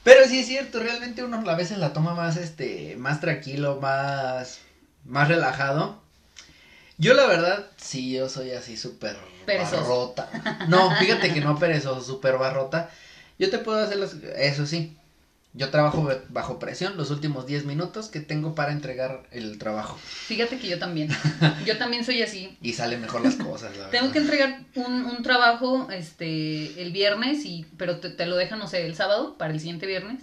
[0.05, 4.59] Pero sí es cierto, realmente uno a veces la toma más, este, más tranquilo, más,
[5.03, 5.99] más relajado.
[6.99, 10.29] Yo la verdad, sí, yo soy así súper barrota.
[10.67, 12.91] No, fíjate que no perezoso, súper barrota.
[13.39, 14.95] Yo te puedo hacer las, eso sí.
[15.55, 19.97] Yo trabajo bajo presión los últimos 10 minutos que tengo para entregar el trabajo.
[20.01, 21.09] Fíjate que yo también.
[21.65, 22.57] Yo también soy así.
[22.61, 24.11] Y salen mejor las cosas, la Tengo verdad.
[24.13, 28.67] que entregar un, un trabajo este el viernes y pero te, te lo dejan no
[28.67, 30.21] sé el sábado para el siguiente viernes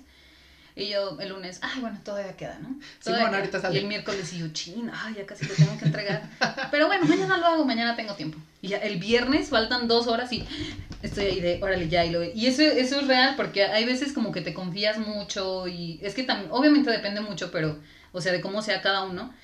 [0.75, 3.75] y yo el lunes ay bueno todavía queda no Todavía bueno, ahorita sale.
[3.75, 6.29] y el miércoles y yo chin ay ya casi lo tengo que entregar
[6.71, 8.39] pero bueno mañana lo hago mañana tengo tiempo.
[8.61, 10.47] Y ya el viernes faltan dos horas y
[11.03, 14.13] estoy ahí de órale ya y lo y eso eso es real porque hay veces
[14.13, 17.79] como que te confías mucho y es que también obviamente depende mucho pero
[18.13, 19.35] o sea de cómo sea cada uno.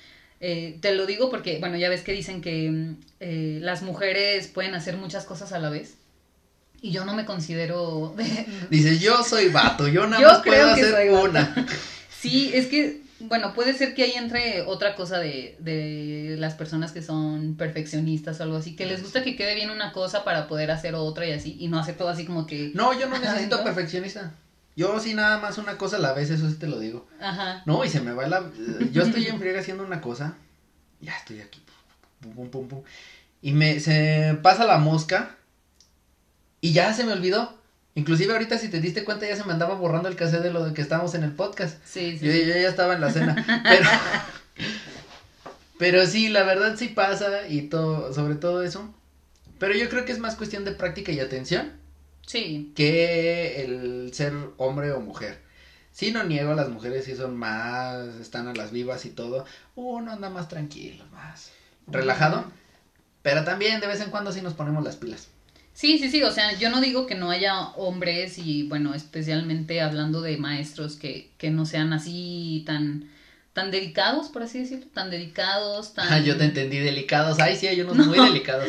[0.41, 4.47] Eh, te lo digo porque, bueno, ya ves que dicen que mm, eh, las mujeres
[4.47, 5.97] pueden hacer muchas cosas a la vez.
[6.81, 8.15] Y yo no me considero...
[8.69, 11.23] Dices, yo soy vato, yo nada Yo más creo puedo que hacer soy vato.
[11.25, 11.67] una.
[12.21, 16.91] sí, es que, bueno, puede ser que ahí entre otra cosa de, de las personas
[16.91, 20.47] que son perfeccionistas o algo así, que les gusta que quede bien una cosa para
[20.47, 22.71] poder hacer otra y así, y no hacer todo así como que...
[22.73, 23.63] No, yo no necesito ¿no?
[23.63, 24.33] perfeccionista.
[24.75, 27.05] Yo sí nada más una cosa a la vez, eso sí te lo digo.
[27.19, 27.63] Ajá.
[27.65, 28.49] No, y se me va la...
[28.93, 30.35] Yo estoy en friega haciendo una cosa.
[31.01, 31.61] Ya estoy aquí.
[32.21, 32.81] Pum, pum, pum, pum.
[33.41, 33.81] Y me...
[33.81, 35.35] Se pasa la mosca.
[36.61, 37.57] Y ya se me olvidó.
[37.95, 40.63] Inclusive ahorita si te diste cuenta ya se me andaba borrando el cassette de lo
[40.63, 41.77] de que estábamos en el podcast.
[41.85, 42.25] Sí, sí.
[42.25, 43.45] Yo, ya estaba en la cena.
[43.63, 43.89] Pero...
[45.77, 48.93] Pero sí, la verdad sí pasa y todo, sobre todo eso.
[49.59, 51.71] Pero yo creo que es más cuestión de práctica y atención
[52.27, 52.73] Sí.
[52.75, 55.39] que el ser hombre o mujer.
[55.93, 59.45] Sí, no niego, las mujeres sí son más, están a las vivas y todo.
[59.75, 61.51] Uno anda más tranquilo, más
[61.87, 62.45] relajado.
[63.21, 65.28] Pero también de vez en cuando sí nos ponemos las pilas.
[65.79, 69.79] Sí, sí, sí, o sea, yo no digo que no haya hombres y bueno, especialmente
[69.79, 73.05] hablando de maestros que, que no sean así tan,
[73.53, 76.11] tan dedicados, por así decirlo, tan dedicados, tan...
[76.11, 77.39] Ah, yo te entendí, delicados.
[77.39, 78.07] Ay, sí, hay unos No.
[78.07, 78.67] muy delicados.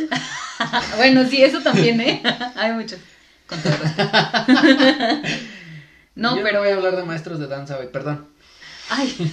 [0.99, 2.23] bueno, sí, eso también, ¿eh?
[2.55, 3.01] hay muchos.
[3.49, 4.11] Con todo respeto.
[6.15, 6.61] no, Yo pero...
[6.61, 8.29] voy a hablar de maestros de danza hoy, perdón.
[8.89, 9.33] Ay,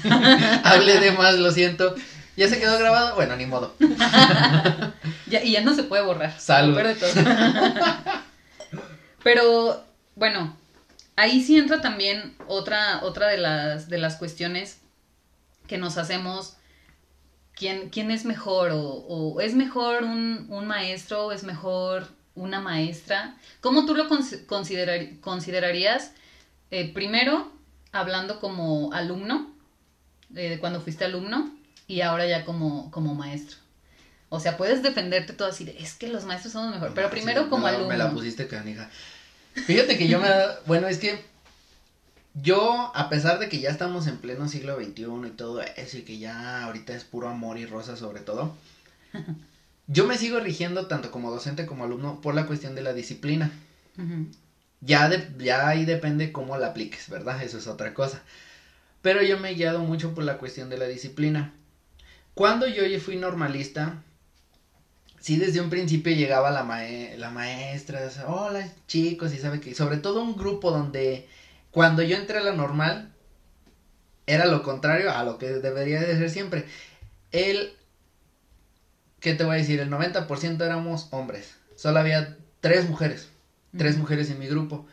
[0.63, 1.93] Hablé de más, lo siento.
[2.37, 3.15] ¿Ya se quedó grabado?
[3.15, 3.73] Bueno, ni modo.
[5.27, 6.39] ya, y ya no se puede borrar.
[6.39, 6.77] Salud.
[6.77, 7.09] de todo.
[9.23, 9.83] Pero,
[10.15, 10.55] bueno,
[11.15, 14.79] ahí sí entra también otra, otra de las, de las cuestiones
[15.67, 16.53] que nos hacemos.
[17.55, 18.69] ¿Quién, quién es mejor?
[18.71, 23.35] O, o es mejor un, un maestro o es mejor una maestra?
[23.61, 26.11] ¿Cómo tú lo cons- considerar- considerarías?
[26.69, 27.51] eh, primero,
[27.93, 29.51] hablando como alumno,
[30.35, 31.49] eh, de cuando fuiste alumno,
[31.87, 33.57] y ahora ya como, como maestro.
[34.29, 37.07] O sea, puedes defenderte todo así de, es que los maestros son los mejores, pero
[37.07, 37.87] Sí, primero me como la- alumno.
[37.89, 38.89] Me la pusiste canija.
[39.65, 40.27] Fíjate que yo me...
[40.65, 41.23] Bueno, es que
[42.35, 46.01] yo, a pesar de que ya estamos en pleno siglo XXI y todo eso, y
[46.03, 48.53] que ya ahorita es puro amor y rosa sobre todo,
[49.87, 53.49] yo me sigo rigiendo tanto como docente como alumno por la cuestión de la disciplina.
[54.81, 57.41] Ya, de, ya ahí depende cómo la apliques, ¿verdad?
[57.41, 58.21] Eso es otra cosa.
[59.01, 61.51] Pero yo me he guiado mucho por la cuestión de la disciplina.
[62.37, 63.97] Cuando yo fui normalista,
[65.19, 69.59] sí desde un principio llegaba la, mae- la maestra, o sea, hola chicos, y sabe
[69.59, 71.23] que, sobre todo un grupo donde
[71.71, 73.07] cuando yo entré a la normal,
[74.25, 76.65] era lo contrario a lo que debería de ser siempre.
[77.31, 77.71] El,
[79.19, 79.79] ¿qué te voy a decir?
[79.79, 83.29] El 90% éramos hombres, solo había tres mujeres
[83.75, 84.83] tres mujeres en mi grupo.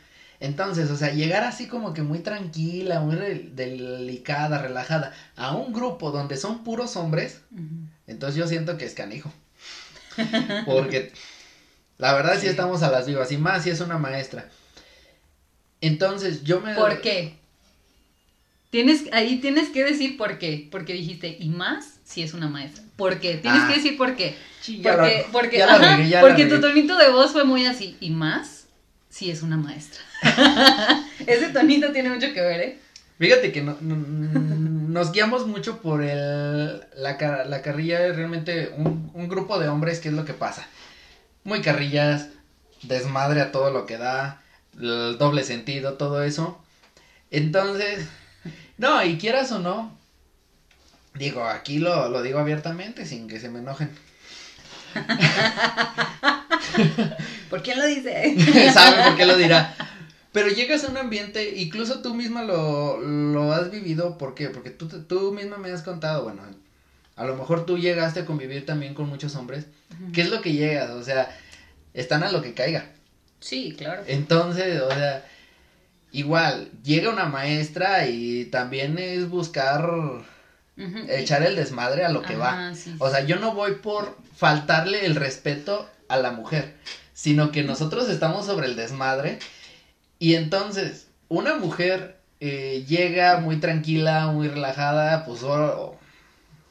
[0.45, 5.73] Entonces, o sea, llegar así como que muy tranquila, muy re- delicada, relajada, a un
[5.73, 7.41] grupo donde son puros hombres,
[8.07, 9.33] entonces yo siento que es canijo.
[10.67, 11.13] Porque
[11.99, 12.43] La verdad sí.
[12.43, 12.47] Sí.
[12.49, 14.49] estamos a las vivas y más si es una maestra.
[15.81, 16.75] Entonces yo me...
[16.75, 17.35] ¿Por qué?
[18.71, 20.69] Tienes, ahí tienes que decir por qué.
[20.71, 22.83] Porque dijiste, y más si es una maestra.
[22.97, 23.37] ¿Por qué?
[23.37, 23.69] Tienes Ah.
[23.69, 24.35] que decir por qué.
[24.83, 27.97] Porque, porque, la porque tu tonito de voz fue muy así.
[28.01, 28.64] Y más
[29.15, 30.01] si es una maestra.
[31.27, 32.79] Ese tonito tiene mucho que ver, ¿eh?
[33.19, 33.95] Fíjate que no- no-
[34.89, 40.09] nos guiamos mucho por el, la, la carrilla, realmente un, un grupo de hombres, ¿qué
[40.09, 40.67] es lo que pasa?
[41.45, 42.29] Muy carrillas,
[42.83, 44.43] desmadre a todo lo que da,
[44.81, 46.61] el doble sentido, todo eso.
[47.31, 48.07] Entonces,
[48.79, 49.97] no, y quieras o no,
[51.15, 53.91] digo, aquí lo, lo digo abiertamente, sin que se me enojen.
[57.51, 58.37] ¿Por quién lo dice?
[58.73, 59.75] sabe por qué lo dirá.
[60.33, 64.49] Pero llegas a un ambiente, incluso tú misma lo, lo has vivido, ¿por qué?
[64.49, 66.43] Porque tú, tú misma me has contado, bueno,
[67.17, 69.67] a lo mejor tú llegaste a convivir también con muchos hombres.
[70.13, 70.91] ¿Qué es lo que llegas?
[70.91, 71.37] O sea,
[71.93, 72.87] están a lo que caiga.
[73.39, 74.03] Sí, claro.
[74.07, 75.25] Entonces, o sea,
[76.11, 79.89] igual, llega una maestra y también es buscar
[81.09, 82.75] echar el desmadre a lo que va.
[82.75, 86.75] Sí, O sea, yo no voy por faltarle el respeto a la mujer,
[87.15, 89.39] sino que nosotros estamos sobre el desmadre
[90.19, 95.75] y entonces una mujer eh, llega muy tranquila, muy relajada, pues ahora,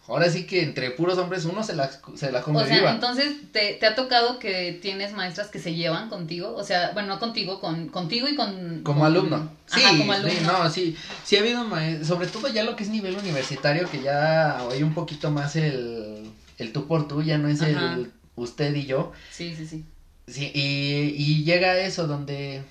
[0.08, 2.92] ahora sí que entre puros hombres uno se la, se la come O sea, viva.
[2.92, 7.08] entonces ¿te, te ha tocado que tienes maestras que se llevan contigo, o sea, bueno,
[7.08, 9.50] no contigo, con contigo y con Como con- alumno.
[9.66, 10.30] Sí, Ajá, como alumno.
[10.40, 10.96] sí, no, sí.
[11.24, 11.66] Sí ha habido,
[12.06, 16.30] sobre todo ya lo que es nivel universitario, que ya hay un poquito más el,
[16.58, 17.94] el tú por tú, ya no es Ajá.
[17.96, 19.12] el usted y yo.
[19.32, 19.86] Sí, sí, sí.
[20.28, 22.62] Sí, y, y llega eso donde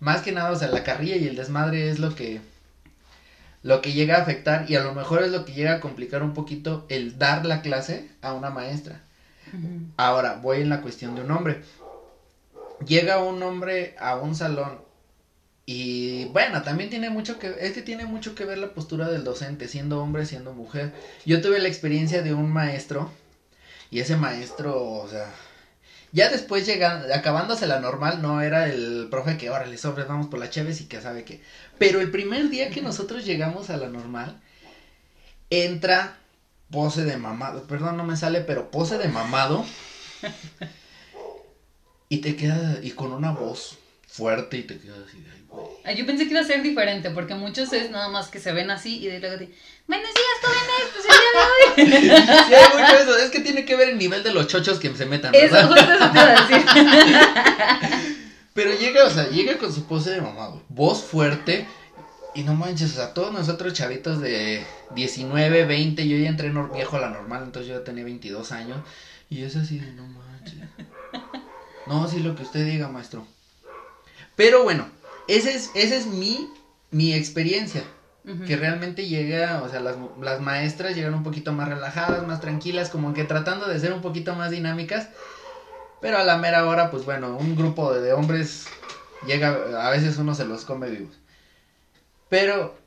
[0.00, 2.40] más que nada, o sea, la carrilla y el desmadre es lo que
[3.62, 6.22] lo que llega a afectar y a lo mejor es lo que llega a complicar
[6.22, 9.02] un poquito el dar la clase a una maestra.
[9.96, 11.62] Ahora, voy en la cuestión de un hombre.
[12.86, 14.78] Llega un hombre a un salón
[15.66, 19.24] y bueno, también tiene mucho que es que tiene mucho que ver la postura del
[19.24, 20.92] docente, siendo hombre, siendo mujer.
[21.26, 23.10] Yo tuve la experiencia de un maestro
[23.90, 25.32] y ese maestro, o sea,
[26.12, 30.40] ya después llegando, acabándose la normal, no era el profe que órale, sobres, vamos por
[30.40, 31.40] la Chévez y que sabe que.
[31.78, 34.40] Pero el primer día que nosotros llegamos a la normal,
[35.50, 36.18] entra
[36.70, 39.64] pose de mamado, perdón, no me sale, pero pose de mamado.
[42.08, 43.79] y te queda, y con una voz
[44.10, 45.96] fuerte y te quedas así de, ay, güey.
[45.96, 48.70] Yo pensé que iba a ser diferente, porque muchos es nada más que se ven
[48.70, 49.50] así y de luego te
[49.86, 52.46] buenos días, jóvenes, pues el día de hoy.
[52.48, 54.92] Sí, hay mucho eso, es que tiene que ver el nivel de los chochos que
[54.94, 55.68] se metan, Eso, ¿verdad?
[55.68, 56.66] justo eso te iba a decir.
[58.54, 61.66] Pero llega, o sea, llega con su pose de mamado, voz fuerte,
[62.34, 66.96] y no manches, o sea, todos nosotros chavitos de 19, 20, yo ya entré viejo
[66.96, 68.78] a la normal, entonces yo ya tenía 22 años,
[69.28, 70.54] y es así de, no manches.
[71.86, 73.26] No, sí, lo que usted diga, maestro.
[74.40, 74.88] Pero bueno,
[75.28, 76.50] esa es, esa es mi,
[76.90, 77.84] mi experiencia,
[78.46, 82.88] que realmente llega, o sea, las, las maestras llegan un poquito más relajadas, más tranquilas,
[82.88, 85.10] como que tratando de ser un poquito más dinámicas,
[86.00, 88.66] pero a la mera hora, pues bueno, un grupo de, de hombres
[89.26, 91.18] llega, a veces uno se los come vivos.
[92.30, 92.78] Pero,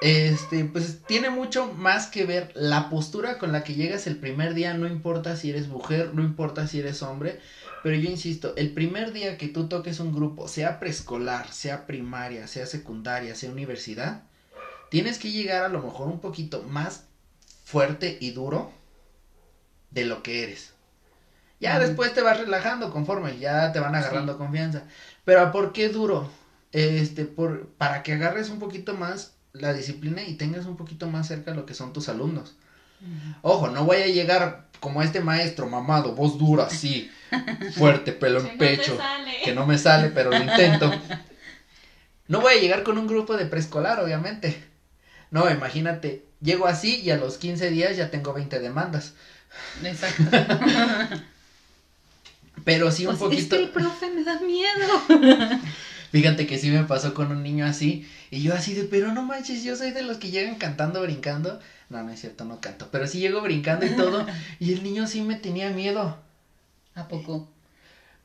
[0.00, 4.54] este, pues tiene mucho más que ver la postura con la que llegas el primer
[4.54, 7.40] día, no importa si eres mujer, no importa si eres hombre,
[7.82, 12.46] pero yo insisto, el primer día que tú toques un grupo, sea preescolar, sea primaria,
[12.46, 14.22] sea secundaria, sea universidad,
[14.90, 17.04] tienes que llegar a lo mejor un poquito más
[17.64, 18.70] fuerte y duro
[19.90, 20.72] de lo que eres.
[21.60, 24.38] Ya después te vas relajando conforme, ya te van agarrando Sí.
[24.38, 24.84] confianza.
[25.24, 26.30] Pero ¿por qué duro?
[26.70, 31.28] Este, por, para que agarres un poquito más la disciplina y tengas un poquito más
[31.28, 32.54] cerca lo que son tus alumnos.
[33.42, 37.10] Ojo, no voy a llegar como este maestro mamado, voz dura, así,
[37.76, 39.32] fuerte, pelo Que en no pecho, sale.
[39.44, 40.90] que no me sale, pero lo intento.
[42.26, 44.62] No voy a llegar con un grupo de preescolar, obviamente.
[45.30, 49.14] No, imagínate, llego así y a los 15 días ya tengo 20 demandas.
[49.84, 50.24] Exacto.
[52.64, 53.56] Pero sí un Pues, es poquito.
[53.56, 55.02] que el profe me da miedo.
[56.10, 58.08] Fíjate que sí me pasó con un niño así.
[58.30, 61.60] Y yo así de, pero no manches, yo soy de los que llegan cantando, brincando.
[61.90, 62.88] No, no es cierto, no canto.
[62.90, 64.26] Pero sí llego brincando y todo.
[64.58, 66.18] y el niño sí me tenía miedo.
[66.94, 67.48] ¿A poco?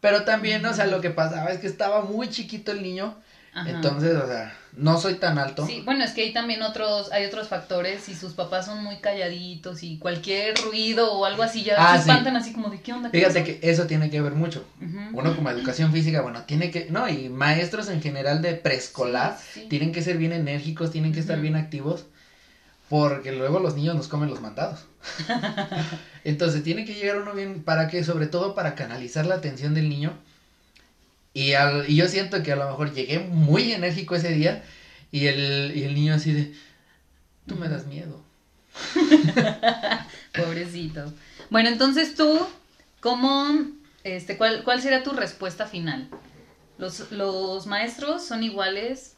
[0.02, 3.16] Pero también, o sea, lo que pasaba es que estaba muy chiquito el niño.
[3.54, 3.70] Ajá.
[3.70, 5.66] Entonces, o sea, no soy tan alto.
[5.66, 8.98] Sí, bueno, es que hay también otros, hay otros factores, si sus papás son muy
[8.98, 12.10] calladitos y cualquier ruido o algo así ya Ah, se sí.
[12.10, 13.12] espantan así como de qué onda.
[13.12, 14.66] ¿Qué Fíjate pasó?" que eso tiene que ver mucho.
[15.12, 19.62] Uno como educación física, bueno, tiene que, no, y maestros en general de preescolar, Sí,
[19.62, 19.68] sí.
[19.70, 22.06] tienen que ser bien enérgicos, tienen que estar bien activos,
[22.90, 24.86] porque luego los niños nos comen los mandados.
[26.24, 28.04] Entonces tiene que llegar uno bien, ¿para qué?
[28.04, 30.18] Sobre todo para canalizar la atención del niño.
[31.34, 34.64] Y, al, y yo siento que a lo mejor llegué muy enérgico ese día
[35.12, 36.54] y el, y el niño así de,
[37.48, 38.22] tú me das miedo.
[40.34, 41.12] Pobrecito.
[41.50, 42.48] Bueno, entonces tú,
[43.00, 43.66] ¿cómo,
[44.04, 46.08] este, cuál, cuál será tu respuesta final?
[46.78, 49.16] ¿Los, ¿Los maestros son iguales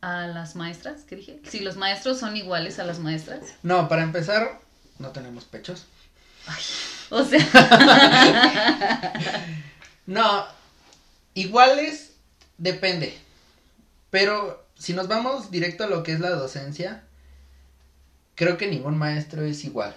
[0.00, 1.04] a las maestras?
[1.04, 1.40] ¿Qué dije?
[1.48, 3.54] Si los maestros son iguales a las maestras.
[3.62, 4.60] No, para empezar,
[4.98, 5.86] no tenemos pechos.
[7.10, 7.40] O sea,
[10.06, 10.46] No,
[11.36, 12.16] iguales
[12.58, 13.14] depende.
[14.10, 17.04] Pero si nos vamos directo a lo que es la docencia,
[18.34, 19.94] creo que ningún maestro es igual.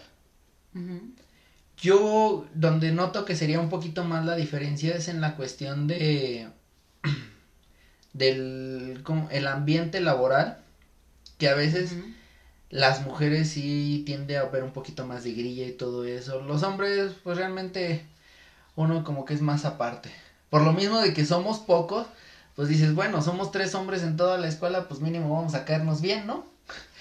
[1.77, 6.49] Yo donde noto que sería un poquito más la diferencia es en la cuestión de
[8.13, 10.59] del el ambiente laboral
[11.37, 11.95] que a veces
[12.69, 16.41] las mujeres sí tiende a ver un poquito más de grilla y todo eso.
[16.41, 18.05] Los hombres pues realmente
[18.75, 20.11] uno como que es más aparte.
[20.49, 22.07] Por lo mismo de que somos pocos,
[22.55, 26.01] pues dices, bueno, somos tres hombres en toda la escuela, pues mínimo vamos a caernos
[26.01, 26.45] bien, ¿no?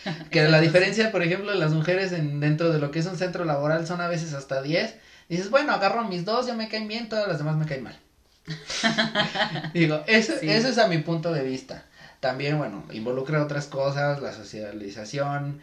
[0.31, 3.17] Que la diferencia, por ejemplo, de las mujeres en, dentro de lo que es un
[3.19, 4.95] centro laboral son a veces hasta 10.
[5.29, 7.99] Dices, bueno, agarro mis dos, ya me caen bien, todas las demás me caen mal.
[9.75, 10.49] Digo, eso, Sí.
[10.49, 11.85] eso es a mi punto de vista.
[12.21, 15.61] También, bueno, involucra otras cosas, la socialización,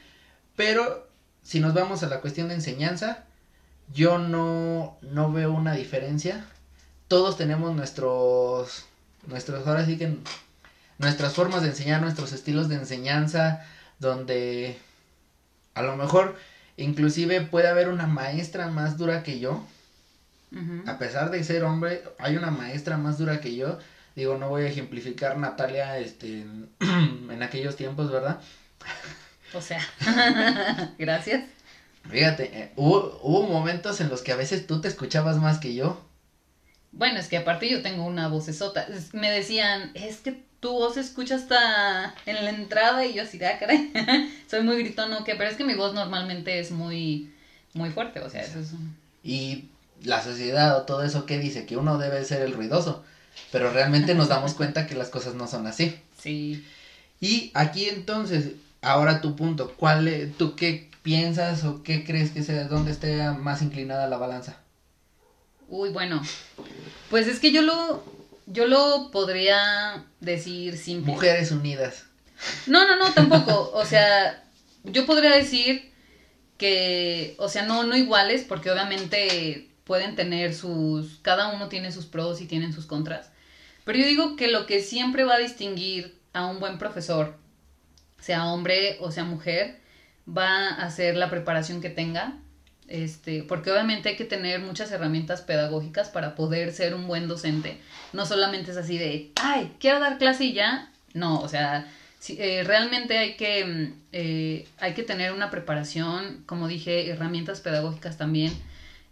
[0.56, 1.08] pero
[1.44, 3.24] si nos vamos a la cuestión de enseñanza,
[3.94, 6.46] yo no, no veo una diferencia.
[7.08, 8.86] Todos tenemos nuestros,
[9.28, 10.18] nuestros, ahora sí que
[10.98, 13.66] nuestras formas de enseñar, nuestros estilos de enseñanza,
[14.00, 14.78] donde
[15.74, 16.36] a lo mejor
[16.78, 19.64] inclusive puede haber una maestra más dura que yo,
[20.88, 23.78] a pesar de ser hombre, hay una maestra más dura que yo.
[24.16, 26.70] Digo, no voy a ejemplificar Natalia este, en,
[27.30, 28.40] en aquellos tiempos, ¿verdad?
[29.54, 29.82] O sea,
[30.98, 31.44] gracias.
[32.10, 35.74] Fíjate, eh, hubo, hubo momentos en los que a veces tú te escuchabas más que
[35.74, 36.02] yo.
[36.96, 38.82] Bueno, es que aparte yo tengo una vocesota.
[38.84, 43.24] Es- Me decían, es que tu voz se escucha hasta en la entrada y yo
[43.24, 43.92] así, ah, caray,
[44.50, 45.12] soy muy gritón.
[45.24, 47.32] Que, pero es que mi voz normalmente es muy,
[47.74, 48.70] muy fuerte, o sea, eso es...
[49.24, 49.66] Y
[50.04, 53.04] la sociedad o todo eso que dice que uno debe ser el ruidoso.
[53.52, 55.96] Pero realmente nos damos cuenta que las cosas no son así.
[56.20, 56.66] Sí.
[57.20, 62.64] Y aquí entonces, ahora tu punto, ¿cuál, tú qué piensas o qué crees que sea,
[62.66, 64.58] dónde esté más inclinada la balanza?
[65.68, 66.22] Uy, bueno.
[67.10, 68.04] Pues es que yo lo,
[68.46, 71.14] yo lo podría decir simple.
[71.14, 72.06] Mujeres unidas.
[72.68, 73.72] No, no, no, tampoco.
[73.74, 74.44] O sea,
[74.84, 75.92] yo podría decir
[76.58, 82.06] que, o sea, no, no iguales, porque obviamente pueden tener sus, cada uno tiene sus
[82.06, 83.30] pros y tienen sus contras.
[83.84, 87.38] Pero yo digo que lo que siempre va a distinguir a un buen profesor,
[88.20, 89.80] sea hombre o sea mujer,
[90.28, 92.40] va a ser la preparación que tenga.
[92.88, 97.80] Este, porque obviamente hay que tener muchas herramientas pedagógicas para poder ser un buen docente.
[98.14, 100.92] No solamente es así de, ay, quiero dar clase y ya.
[101.14, 106.44] No, o sea, sí, eh, realmente hay que, mm, eh, hay que tener una preparación,
[106.46, 108.54] como dije, herramientas pedagógicas también.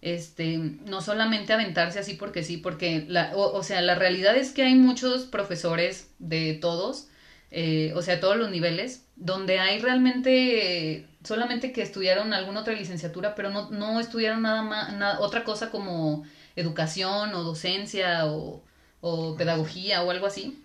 [0.02, 4.52] Este, no solamente aventarse así porque sí, porque la, o, o sea, la realidad es
[4.52, 7.08] que hay muchos profesores de todos,
[7.56, 12.74] eh, o sea, todos los niveles, donde hay realmente eh, solamente que estudiaron alguna otra
[12.74, 16.26] licenciatura, pero no, no estudiaron nada más, nada, otra cosa como
[16.56, 18.64] educación o docencia o,
[19.02, 20.60] o pedagogía o algo así.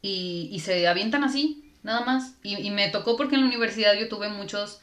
[0.00, 2.34] Y, y se avientan así, nada más.
[2.44, 4.80] Y, y me tocó porque en la universidad yo tuve muchos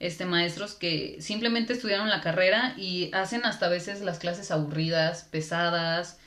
[0.00, 5.28] este, maestros que simplemente estudiaron la carrera y hacen hasta a veces las clases aburridas,
[5.30, 6.18] pesadas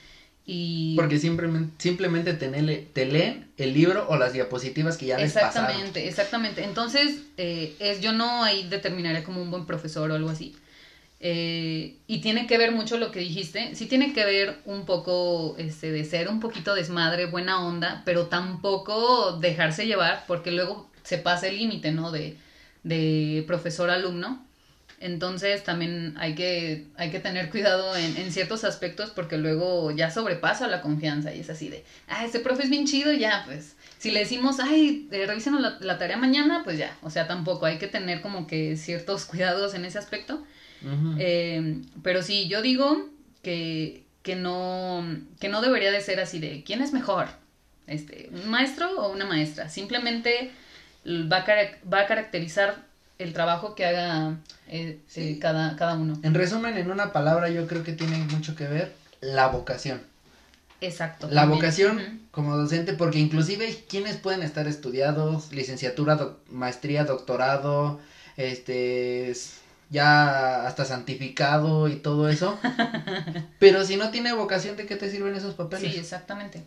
[0.52, 0.96] y...
[0.96, 5.34] Porque simplemente, simplemente te, nele- te leen el libro o las diapositivas que ya les
[5.34, 5.70] pasaron.
[5.70, 6.64] Exactamente, exactamente.
[6.64, 10.56] Entonces, eh, es, yo no ahí determinaría como un buen profesor o algo así.
[11.22, 13.76] Eh, y tiene que ver mucho lo que dijiste.
[13.76, 18.26] Sí tiene que ver un poco este, de ser un poquito desmadre, buena onda, pero
[18.28, 22.12] tampoco dejarse llevar, porque luego se pasa el límite, ¿no?
[22.12, 22.38] De,
[22.84, 24.46] de profesor-alumno.
[25.02, 30.12] Entonces también hay que, hay que tener cuidado en, en ciertos aspectos porque luego ya
[30.12, 33.78] sobrepasa la confianza y es así de, ah, este profe es bien chido, ya, pues,
[33.98, 37.66] si le decimos, ay, eh, revísenos la, la tarea mañana, pues ya, o sea, tampoco
[37.66, 40.44] hay que tener como que ciertos cuidados en ese aspecto.
[41.18, 43.10] Eh, pero sí, yo digo
[43.44, 45.04] que, que, no,
[45.40, 47.28] que no debería de ser así de, ¿quién es mejor?
[47.88, 49.68] Este, ¿Un maestro o una maestra?
[49.68, 50.52] Simplemente
[51.06, 52.89] va a, va a caracterizar
[53.20, 55.22] el trabajo que haga eh, Sí.
[55.34, 56.18] eh, cada, cada uno.
[56.24, 60.02] En resumen, en una palabra, yo creo que tiene mucho que ver la vocación.
[60.82, 61.28] Exacto.
[61.30, 61.60] La también.
[61.60, 68.00] vocación como docente, porque inclusive quienes pueden estar estudiados, licenciatura, doc- maestría, doctorado,
[68.38, 69.56] este, es
[69.90, 72.58] ya hasta santificado y todo eso.
[73.60, 75.92] Pero si no tiene vocación, ¿de qué te sirven esos papeles?
[75.94, 76.64] Sí, exactamente.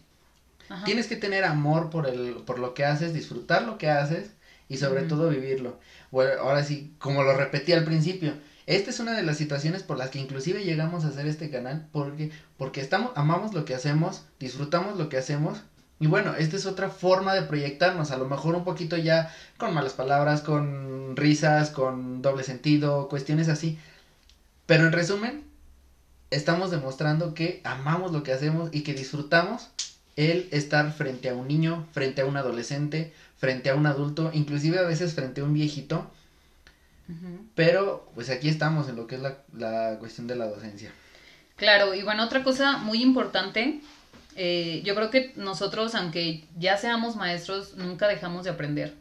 [0.68, 0.84] Ajá.
[0.84, 4.30] Tienes que tener amor por el, por lo que haces, disfrutar lo que haces
[4.68, 5.78] y sobre todo vivirlo.
[6.12, 8.34] Ahora sí, como lo repetí al principio,
[8.66, 11.88] esta es una de las situaciones por las que inclusive llegamos a hacer este canal,
[11.90, 15.62] porque, porque estamos, amamos lo que hacemos, disfrutamos lo que hacemos,
[15.98, 19.72] y bueno, esta es otra forma de proyectarnos, a lo mejor un poquito ya con
[19.72, 23.78] malas palabras, con risas, con doble sentido, cuestiones así.
[24.66, 25.44] Pero en resumen,
[26.30, 29.70] estamos demostrando que amamos lo que hacemos y que disfrutamos
[30.16, 33.12] el estar frente a un niño, frente a un adolescente,
[33.42, 36.08] frente a un adulto, inclusive a veces frente a un viejito,
[37.56, 40.92] pero pues aquí estamos en lo que es la, la cuestión de la docencia.
[41.56, 43.80] Claro, y bueno, otra cosa muy importante,
[44.36, 48.94] eh, yo creo que nosotros, aunque ya seamos maestros, nunca dejamos de aprender.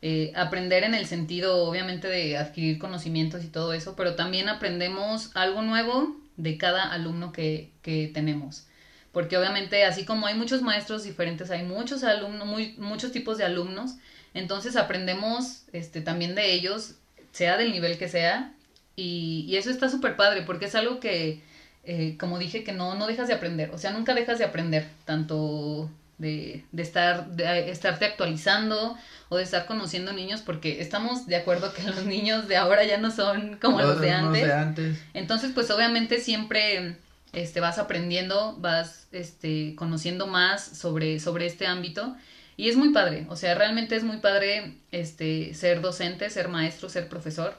[0.00, 5.32] Eh, aprender en el sentido, obviamente, de adquirir conocimientos y todo eso, pero también aprendemos
[5.34, 8.66] algo nuevo de cada alumno que, que tenemos.
[9.12, 13.44] Porque obviamente, así como hay muchos maestros diferentes, hay muchos alumnos, muy, muchos tipos de
[13.44, 13.96] alumnos,
[14.34, 16.94] entonces aprendemos este, también de ellos,
[17.30, 18.54] sea del nivel que sea,
[18.96, 21.42] y, y eso está súper padre, porque es algo que,
[21.84, 24.88] eh, como dije, que no, no dejas de aprender, o sea, nunca dejas de aprender,
[25.04, 28.96] tanto de, de estar, de estarte actualizando
[29.28, 32.96] o de estar conociendo niños, porque estamos de acuerdo que los niños de ahora ya
[32.96, 34.50] no son como los de antes.
[34.50, 34.98] antes.
[35.12, 36.96] Entonces, pues obviamente siempre
[37.32, 42.16] este, vas aprendiendo, vas este, conociendo más sobre, sobre este ámbito.
[42.56, 46.88] Y es muy padre, o sea, realmente es muy padre este, ser docente, ser maestro,
[46.88, 47.56] ser profesor.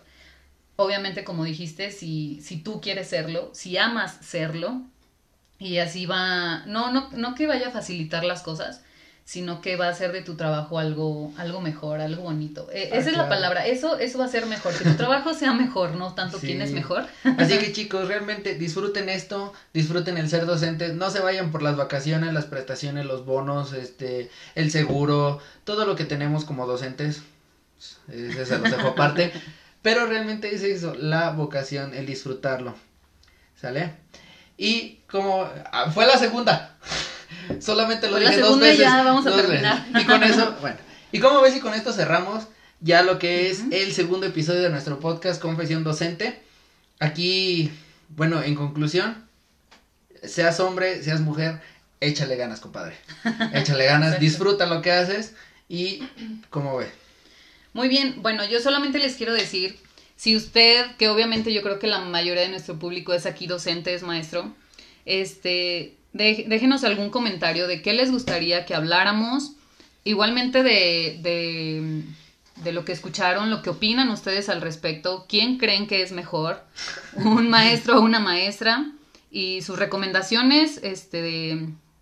[0.76, 4.84] Obviamente, como dijiste, si, si tú quieres serlo, si amas serlo,
[5.60, 8.84] y así va, no, no, no que vaya a facilitar las cosas,
[9.26, 12.68] sino que va a hacer de tu trabajo algo, algo mejor, algo bonito.
[12.74, 15.34] Eh, Ah, esa es la palabra, eso, eso va a ser mejor, que tu trabajo
[15.34, 16.48] sea mejor, no tanto Sí.
[16.48, 17.06] quién es mejor.
[17.38, 21.78] Así que chicos, realmente disfruten esto, disfruten el ser docentes, no se vayan por las
[21.78, 27.22] vacaciones, las prestaciones, los bonos, este, el seguro, todo lo que tenemos como docentes,
[28.10, 29.32] ese se los dejo aparte,
[29.82, 32.76] pero realmente es eso, la vocación, el disfrutarlo,
[33.60, 33.94] ¿sale?
[34.58, 36.78] Y como ah, fue la segunda,
[37.60, 38.80] solamente lo la dije dos veces.
[38.80, 39.86] ya vamos a dos terminar.
[39.88, 40.02] veces.
[40.02, 40.78] Y con eso, bueno,
[41.12, 42.48] y como ves y con esto cerramos
[42.80, 46.42] ya lo que es el segundo episodio de nuestro podcast Confesión Docente.
[47.00, 47.72] Aquí,
[48.10, 49.26] bueno, en conclusión,
[50.22, 51.62] seas hombre, seas mujer,
[52.02, 52.96] échale ganas, compadre.
[53.54, 55.34] Échale ganas, disfruta lo que haces
[55.70, 56.04] y
[56.50, 56.92] como ve.
[57.74, 59.80] Muy bien, bueno, yo solamente les quiero decir,
[60.16, 63.94] si usted, que obviamente yo creo que la mayoría de nuestro público es aquí docente,
[63.94, 64.54] es maestro,
[65.06, 69.54] este, déjenos algún comentario de qué les gustaría que habláramos,
[70.04, 72.04] igualmente de, de,
[72.64, 76.64] de lo que escucharon, lo que opinan ustedes al respecto, quién creen que es mejor,
[77.16, 78.92] un maestro o una maestra,
[79.32, 81.22] y sus recomendaciones este,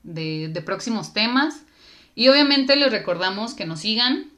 [0.03, 1.61] de, de próximos temas.
[2.13, 4.29] Y obviamente les recordamos que nos sigan.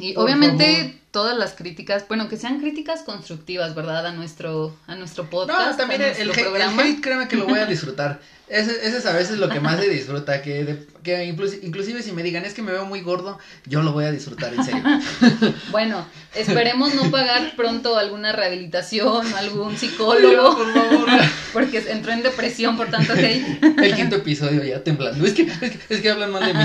[0.00, 0.92] Y Por obviamente favor.
[1.10, 4.06] todas las críticas, bueno, que sean críticas constructivas, ¿verdad?
[4.06, 5.70] A nuestro, a nuestro podcast.
[5.72, 6.82] No, también a el, el hate, el programa.
[6.82, 8.20] hate, créeme que lo voy a disfrutar.
[8.48, 12.02] Ese, ese es a veces lo que más se disfruta, que, de- que inclusi- inclusive
[12.02, 14.64] si me digan es que me veo muy gordo, yo lo voy a disfrutar, en
[14.64, 14.82] serio.
[15.70, 21.08] Bueno, esperemos no pagar pronto alguna rehabilitación, algún Oiga, psicólogo, por favor.
[21.52, 23.62] porque entró en depresión por tanto hate.
[23.82, 25.26] El quinto episodio ya temblando.
[25.26, 26.64] Es que, es que, es que hablan mal de mí.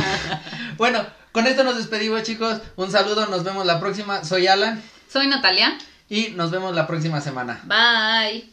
[0.77, 2.61] Bueno, con esto nos despedimos, chicos.
[2.77, 4.23] Un saludo, nos vemos la próxima.
[4.23, 4.81] Soy Alan
[5.11, 5.77] Soy Natalia.
[6.09, 7.61] y nos vemos la próxima semana.
[7.65, 8.52] Bye.